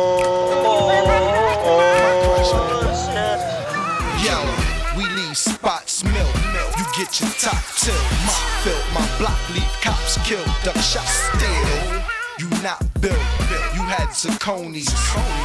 top 7.42 7.58
till 7.76 7.96
my 8.30 8.38
fill. 8.62 8.78
My 8.94 9.08
block 9.18 9.40
leave 9.50 9.76
cops 9.82 10.18
killed. 10.28 10.46
Duck 10.64 10.78
shot 10.78 11.08
still. 11.10 12.02
You 12.38 12.48
not 12.62 12.82
built. 13.02 13.18
You 13.74 13.82
had 13.90 14.10
zirconies. 14.14 14.90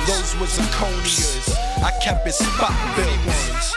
Those 0.06 0.36
were 0.36 0.46
zirconias. 0.46 1.56
I 1.82 1.90
kept 2.04 2.26
it 2.26 2.32
spot 2.32 2.76
built. 2.96 3.16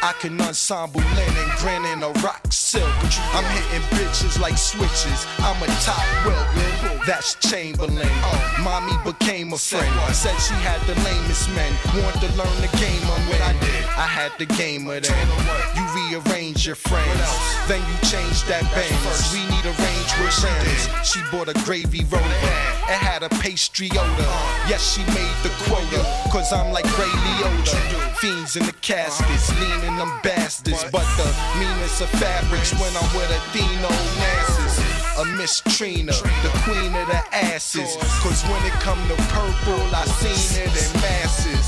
I 0.03 0.13
can 0.19 0.39
ensemble 0.41 1.01
linen, 1.15 1.49
grinning 1.59 2.03
a 2.03 2.11
rock 2.19 2.41
silk. 2.49 2.91
I'm 3.35 3.47
hitting 3.55 3.87
bitches 3.95 4.39
like 4.39 4.57
switches. 4.57 5.25
I'm 5.39 5.61
a 5.63 5.67
top 5.87 6.03
wilt. 6.25 7.05
That's 7.07 7.35
Chamberlain. 7.35 8.07
Uh, 8.23 8.61
mommy 8.63 8.95
became 9.05 9.53
a 9.53 9.57
friend. 9.57 9.89
Said 10.13 10.37
she 10.39 10.53
had 10.67 10.81
the 10.87 10.95
lamest 11.07 11.49
men. 11.55 11.71
Wanted 12.03 12.27
to 12.27 12.31
learn 12.35 12.57
the 12.61 12.71
game 12.77 13.03
I'm 13.03 13.31
in. 13.31 13.41
I 13.41 13.53
did. 13.63 13.88
I 13.99 14.07
had 14.07 14.31
the 14.39 14.47
game 14.55 14.87
of 14.87 15.03
that. 15.03 15.75
You 15.75 15.83
rearrange 15.91 16.63
your 16.65 16.79
friends. 16.79 17.27
Then 17.67 17.83
you 17.83 17.97
change 18.07 18.47
that 18.47 18.63
Benz. 18.71 18.95
We 19.35 19.43
need 19.51 19.65
a 19.67 19.75
range 19.75 20.11
with 20.23 20.31
rims. 20.39 20.87
She 21.03 21.19
bought 21.27 21.51
a 21.51 21.57
gravy 21.67 22.07
roller. 22.07 22.39
It 22.87 22.95
had 22.95 23.27
a 23.27 23.29
pastry 23.43 23.91
odor. 23.91 24.31
Yes, 24.71 24.95
she 24.95 25.03
made 25.11 25.35
the 25.43 25.51
quota. 25.67 25.99
Cause 26.31 26.55
I'm 26.55 26.71
like 26.71 26.87
Ray 26.95 27.11
Liotta. 27.11 27.75
Fiends 28.23 28.55
in 28.55 28.63
the 28.63 28.77
caskets, 28.79 29.51
leaning 29.59 29.99
them 29.99 30.11
bastards. 30.23 30.79
But 30.95 31.03
the 31.19 31.27
meanest 31.59 31.99
of 31.99 32.07
fabrics 32.23 32.71
when 32.79 32.95
I'm 32.95 33.09
with 33.11 33.27
Atheno 33.27 33.91
Nances. 34.15 34.79
a 35.19 35.25
Miss 35.35 35.59
Trina, 35.75 36.15
the 36.15 36.51
queen 36.63 36.95
of 36.95 37.03
the 37.11 37.19
asses. 37.35 37.99
Cause 38.23 38.47
when 38.47 38.63
it 38.63 38.75
come 38.79 39.01
to 39.11 39.15
purple, 39.35 39.83
I 39.91 40.07
seen 40.23 40.63
it 40.63 40.71
in 40.71 40.89
masses. 41.03 41.58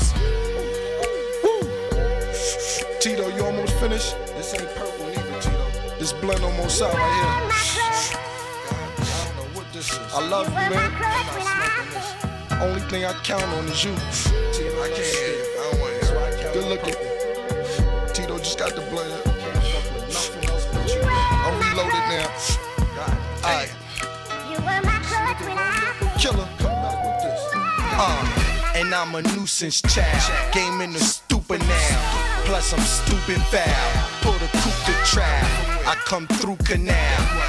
Tito, 3.02 3.26
you 3.34 3.44
almost 3.44 3.74
finished? 3.80 4.14
This 4.36 4.54
ain't 4.54 4.68
purple 4.76 5.06
neither, 5.06 5.40
Tito. 5.40 5.66
This 5.98 6.12
blend 6.12 6.44
almost 6.44 6.80
out 6.80 6.94
right 6.94 7.12
here. 7.18 7.50
I 10.14 10.28
love 10.28 10.46
you, 10.46 10.54
man. 10.54 10.92
Only 12.62 12.80
thing 12.82 13.04
I 13.04 13.12
count 13.24 13.42
on 13.42 13.64
is 13.64 13.82
you. 13.82 13.92
Tito, 14.52 14.80
I 14.80 14.86
can't 14.86 15.02
hear 15.02 15.34
you. 15.34 15.42
I 15.58 15.62
don't 15.72 15.80
want 15.80 15.98
to 15.98 16.38
hear 16.38 16.52
Good 16.52 16.66
looking. 16.68 16.94
Tito 18.14 18.38
just 18.38 18.56
got 18.56 18.76
the 18.76 18.82
blend. 18.82 19.20
I'm 21.42 21.58
reloaded 21.58 22.06
now. 22.06 22.30
Alright. 23.42 23.72
Killer. 26.20 26.48
Uh, 27.98 28.72
and 28.76 28.94
I'm 28.94 29.12
a 29.16 29.22
nuisance 29.22 29.82
child. 29.82 30.52
Game 30.54 30.80
in 30.80 30.92
the 30.92 31.00
stupid 31.00 31.58
now. 31.62 32.21
Plus 32.52 32.74
I'm 32.74 32.80
stupid 32.80 33.40
foul. 33.44 34.08
Pull 34.20 34.34
the 34.34 34.46
coupe 34.58 34.84
to 34.84 34.92
trap. 35.10 35.42
I 35.86 35.94
come 36.04 36.26
through 36.26 36.56
canal 36.56 36.94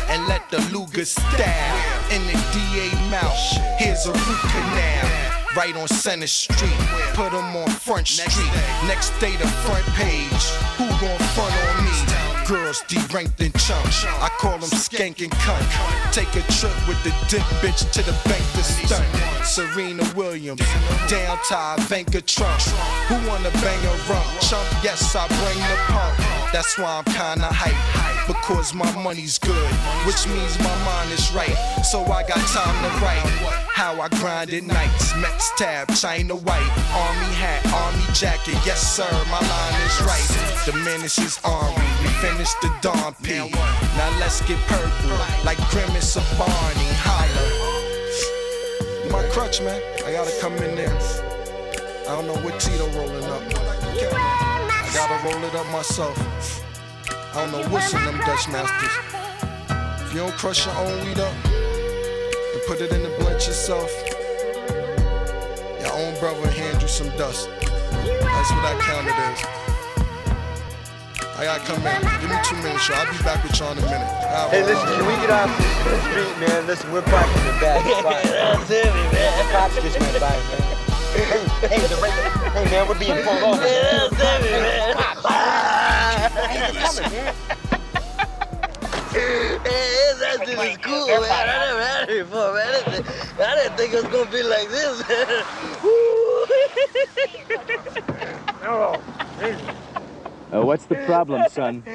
and 0.08 0.26
let 0.30 0.50
the 0.50 0.60
Luger 0.72 1.04
stab 1.04 2.10
in 2.10 2.26
the 2.26 2.40
DA 2.54 3.10
mouth. 3.10 3.36
Here's 3.78 4.06
a 4.06 4.14
root 4.14 4.42
canal. 4.50 5.33
Right 5.56 5.76
on 5.76 5.88
Center 5.88 6.26
Street, 6.26 6.74
put 7.14 7.32
'em 7.32 7.56
on 7.56 7.70
Front 7.70 8.08
Street. 8.08 8.52
Next 8.88 9.12
day, 9.20 9.36
the 9.36 9.48
front 9.64 9.86
page. 9.94 10.44
Who 10.78 10.88
gon' 11.00 11.20
front 11.36 11.54
on 11.54 11.86
me? 11.86 11.92
Girls 12.48 12.84
deranked 12.88 13.40
and 13.40 13.54
chunks. 13.60 14.04
I 14.04 14.30
call 14.40 14.58
them 14.58 14.72
skank 14.72 15.22
and 15.22 15.32
cunt. 15.32 15.64
Take 16.12 16.36
a 16.36 16.42
trip 16.54 16.76
with 16.88 17.02
the 17.04 17.14
dick 17.30 17.44
bitch 17.62 17.90
to 17.92 18.02
the 18.02 18.14
bank 18.28 18.44
to 18.54 18.64
stunt. 18.64 19.06
Serena 19.46 20.04
Williams, 20.16 20.62
down 21.08 21.38
tie, 21.48 21.76
Vanka 21.88 22.22
Trump. 22.22 22.60
Who 23.08 23.16
wanna 23.30 23.52
bang 23.62 23.86
a 23.86 23.96
rump? 24.10 24.26
Chump, 24.42 24.68
yes, 24.84 25.16
I 25.16 25.28
bring 25.28 25.60
the 25.60 25.78
pump. 25.88 26.43
That's 26.54 26.78
why 26.78 27.02
I'm 27.02 27.04
kinda 27.06 27.50
hype. 27.50 28.28
Because 28.28 28.76
my 28.76 28.90
money's 29.02 29.40
good, 29.40 29.74
which 30.06 30.28
means 30.28 30.54
my 30.60 30.76
mind 30.86 31.12
is 31.12 31.34
right. 31.34 31.58
So 31.84 32.06
I 32.06 32.22
got 32.22 32.38
time 32.54 32.78
to 32.86 32.90
write. 33.04 33.26
How 33.74 34.00
I 34.00 34.08
grind 34.22 34.54
at 34.54 34.62
nights. 34.62 35.16
Mex 35.16 35.50
tab, 35.58 35.90
China 35.96 36.36
white. 36.36 36.72
Army 36.94 37.34
hat, 37.34 37.66
army 37.74 38.06
jacket. 38.14 38.56
Yes, 38.64 38.82
sir, 38.96 39.10
my 39.34 39.42
line 39.42 39.82
is 39.82 40.00
right. 40.06 40.30
The 40.68 40.74
menace 40.86 41.18
is 41.18 41.40
Henri. 41.44 41.90
We 42.04 42.10
finished 42.22 42.62
the 42.62 42.70
Don 42.82 43.16
P. 43.24 43.50
Now 43.98 44.12
let's 44.20 44.42
get 44.46 44.60
purple. 44.68 45.18
Like 45.44 45.58
Grimace 45.72 46.16
or 46.16 46.24
Barney. 46.38 46.90
Holler. 47.02 47.50
My 49.12 49.28
crutch, 49.34 49.60
man. 49.60 49.82
I 50.06 50.12
gotta 50.12 50.32
come 50.40 50.54
in 50.58 50.76
there. 50.76 50.96
I 52.08 52.14
don't 52.16 52.28
know 52.28 52.38
what 52.46 52.60
Tito 52.60 52.88
rolling 52.92 53.26
up. 53.26 54.43
I 54.94 54.96
gotta 54.96 55.24
roll 55.26 55.44
it 55.44 55.56
up 55.56 55.66
myself. 55.72 56.16
I 57.34 57.42
don't 57.42 57.52
know 57.52 57.68
what's 57.70 57.94
in 57.94 58.04
them 58.06 58.18
Dutch 58.20 58.48
masters. 58.50 58.94
If 60.06 60.14
you 60.14 60.20
don't 60.20 60.34
crush 60.38 60.66
your 60.68 60.76
own 60.76 61.06
weed 61.06 61.20
up 61.20 61.34
and 61.46 62.62
put 62.68 62.80
it 62.80 62.92
in 62.92 63.02
the 63.02 63.10
blunt 63.18 63.42
yourself, 63.48 63.90
your 65.82 65.94
own 65.98 66.14
brother 66.20 66.48
hand 66.52 66.80
you 66.82 66.88
some 66.88 67.10
dust. 67.18 67.50
That's 67.60 68.52
what 68.54 68.66
I 68.70 68.78
count 68.86 69.08
it 69.08 69.18
as. 69.18 69.40
I 71.42 71.46
gotta 71.46 71.64
come 71.66 71.82
in. 71.82 72.02
Give 72.22 72.30
me 72.30 72.38
two 72.46 72.56
minutes, 72.62 72.88
y'all. 72.88 72.98
I'll 73.02 73.12
be 73.12 73.24
back 73.24 73.44
with 73.44 73.60
y'all 73.60 73.72
in 73.72 73.80
a 73.80 73.82
minute. 73.82 74.08
All 74.30 74.50
Hey, 74.52 74.62
right. 74.62 74.70
listen, 74.70 74.88
can 74.94 75.06
we 75.10 75.16
get 75.26 75.32
off 75.32 75.50
the 75.58 75.98
street, 76.06 76.38
man? 76.48 76.68
Listen, 76.68 76.92
we're 76.94 77.02
parked 77.02 77.36
in 77.36 77.46
the 77.48 77.54
back. 77.60 77.82
That's 77.84 78.70
heavy, 78.70 79.04
man. 79.10 79.32
The 79.42 79.52
cops 79.52 79.74
just 79.82 80.00
went 80.00 80.20
by, 80.22 80.30
man. 80.30 80.73
Hey, 81.14 81.22
hey, 81.68 81.88
the 81.88 81.96
right- 82.02 82.12
hey, 82.54 82.66
man, 82.72 82.88
we're 82.88 82.98
being 82.98 83.22
pulled 83.24 83.44
over. 83.44 83.62
That's 83.62 84.16
heavy, 84.16 84.50
man. 84.50 84.96
Hey, 86.34 86.72
they're 86.72 87.12
man. 87.12 87.36
Hey, 89.14 89.60
that 90.20 90.38
shit 90.44 90.58
is 90.58 90.78
cool, 90.78 91.06
man. 91.08 91.30
I 91.30 91.32
never 91.68 91.84
had 91.84 92.10
it 92.10 92.26
before, 92.26 92.52
man. 92.56 92.74
I 92.74 92.76
didn't, 92.90 93.06
I 93.40 93.42
didn't 93.56 93.78
think 93.78 93.94
it 93.94 94.04
was 94.04 94.12
gonna 94.12 94.32
be 94.32 94.42
like 94.42 94.70
this, 94.70 95.08
man. 95.08 95.44
Uh, 100.54 100.62
what's 100.66 100.86
the 100.86 100.96
problem, 101.06 101.44
son? 101.50 101.84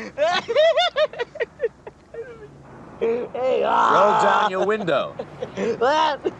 hey, 3.00 3.62
Roll 3.62 4.22
down 4.22 4.50
your 4.50 4.66
window. 4.66 5.14
What? 5.78 6.32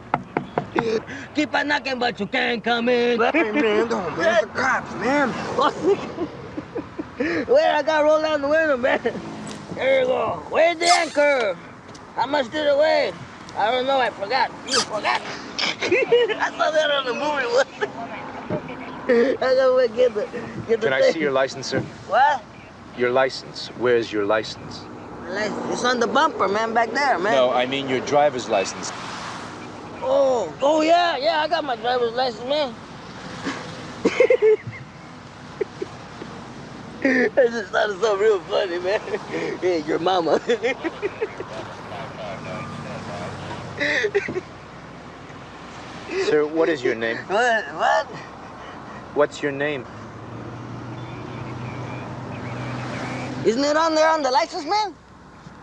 Keep 1.35 1.55
on 1.55 1.69
knocking, 1.69 1.99
but 1.99 2.19
you 2.21 2.27
can't 2.27 2.63
come 2.63 2.89
in. 2.89 3.21
Hey, 3.21 3.51
man, 3.51 3.89
don't, 3.89 4.19
man. 4.19 4.43
The 4.43 4.49
cops, 4.49 4.95
man. 4.95 5.29
Wait, 7.49 7.65
I 7.65 7.83
gotta 7.83 8.05
roll 8.05 8.23
down 8.23 8.43
the 8.43 8.49
window, 8.49 8.77
man. 8.77 9.01
There 9.75 10.01
you 10.01 10.07
go. 10.07 10.43
Where's 10.51 10.79
the 10.79 10.87
anchor? 10.87 11.57
How 12.15 12.27
much 12.27 12.51
did 12.51 12.67
it 12.67 12.77
weigh? 12.77 13.13
I 13.57 13.71
don't 13.71 13.87
know. 13.87 13.99
I 13.99 14.11
forgot. 14.11 14.51
You 14.67 14.81
forgot. 14.81 15.21
I 15.61 16.53
saw 16.57 16.71
that 16.71 16.91
on 16.91 17.07
the 17.07 17.15
movie. 17.15 17.89
I 19.11 19.55
gotta 19.55 19.89
get 19.95 20.15
the 20.15 20.29
get 20.69 20.81
the 20.81 20.89
Can 20.89 20.93
I 20.93 21.11
see 21.11 21.21
your 21.21 21.33
license, 21.33 21.67
sir? 21.67 21.81
What? 22.09 22.43
Your 22.97 23.11
license. 23.11 23.69
Where's 23.79 24.13
your 24.13 24.27
license? 24.27 24.85
It's 25.31 25.85
on 25.85 26.01
the 26.01 26.07
bumper, 26.07 26.49
man, 26.49 26.73
back 26.73 26.91
there, 26.93 27.19
man. 27.19 27.33
No, 27.33 27.51
I 27.51 27.67
mean 27.67 27.89
your 27.89 28.01
driver's 28.01 28.49
license. 28.49 28.93
Oh, 30.03 30.55
oh 30.63 30.83
yeah, 30.83 31.17
yeah. 31.17 31.41
I 31.41 31.49
got 31.49 31.65
my 31.65 31.77
driver's 31.77 32.13
license, 32.13 32.49
man. 32.49 32.75
I 37.05 37.29
just 37.51 37.71
thought 37.73 37.91
it 37.91 38.01
so 38.01 38.17
real 38.17 38.41
funny, 38.41 38.79
man. 38.79 39.01
Hey, 39.61 39.83
your 39.87 39.99
mama. 39.99 40.41
Sir, 46.27 46.47
what 46.47 46.69
is 46.69 46.83
your 46.83 46.95
name? 46.95 47.17
what? 47.29 47.65
What? 47.75 48.07
What's 49.15 49.43
your 49.43 49.53
name? 49.53 49.87
Isn't 53.45 53.65
it 53.65 53.77
on 53.77 53.95
there 53.95 54.11
on 54.11 54.23
the 54.23 54.31
license, 54.31 54.65
man? 54.65 54.95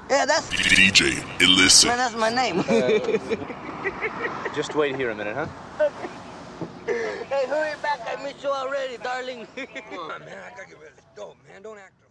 Yeah, 0.09 0.25
that's 0.25 0.49
DJ 0.49 1.23
Illicit. 1.41 1.89
man. 1.89 1.97
That's 1.97 2.15
my 2.15 2.29
name. 2.29 2.63
Just 4.55 4.73
wait 4.73 4.95
here 4.95 5.09
a 5.09 5.15
minute, 5.15 5.35
huh? 5.35 5.47
hey, 6.85 7.45
hurry 7.45 7.73
back! 7.81 7.99
I 8.07 8.23
missed 8.23 8.41
you 8.41 8.49
already, 8.49 8.95
darling. 8.95 9.45
Come 9.57 9.99
on, 9.99 10.21
man. 10.21 10.37
I 10.45 10.49
gotta 10.55 10.69
get 10.69 10.79
rid 10.79 10.91
ready 10.91 10.95
to 10.95 11.03
go, 11.13 11.35
man. 11.45 11.61
Don't 11.61 11.77
act 11.77 12.04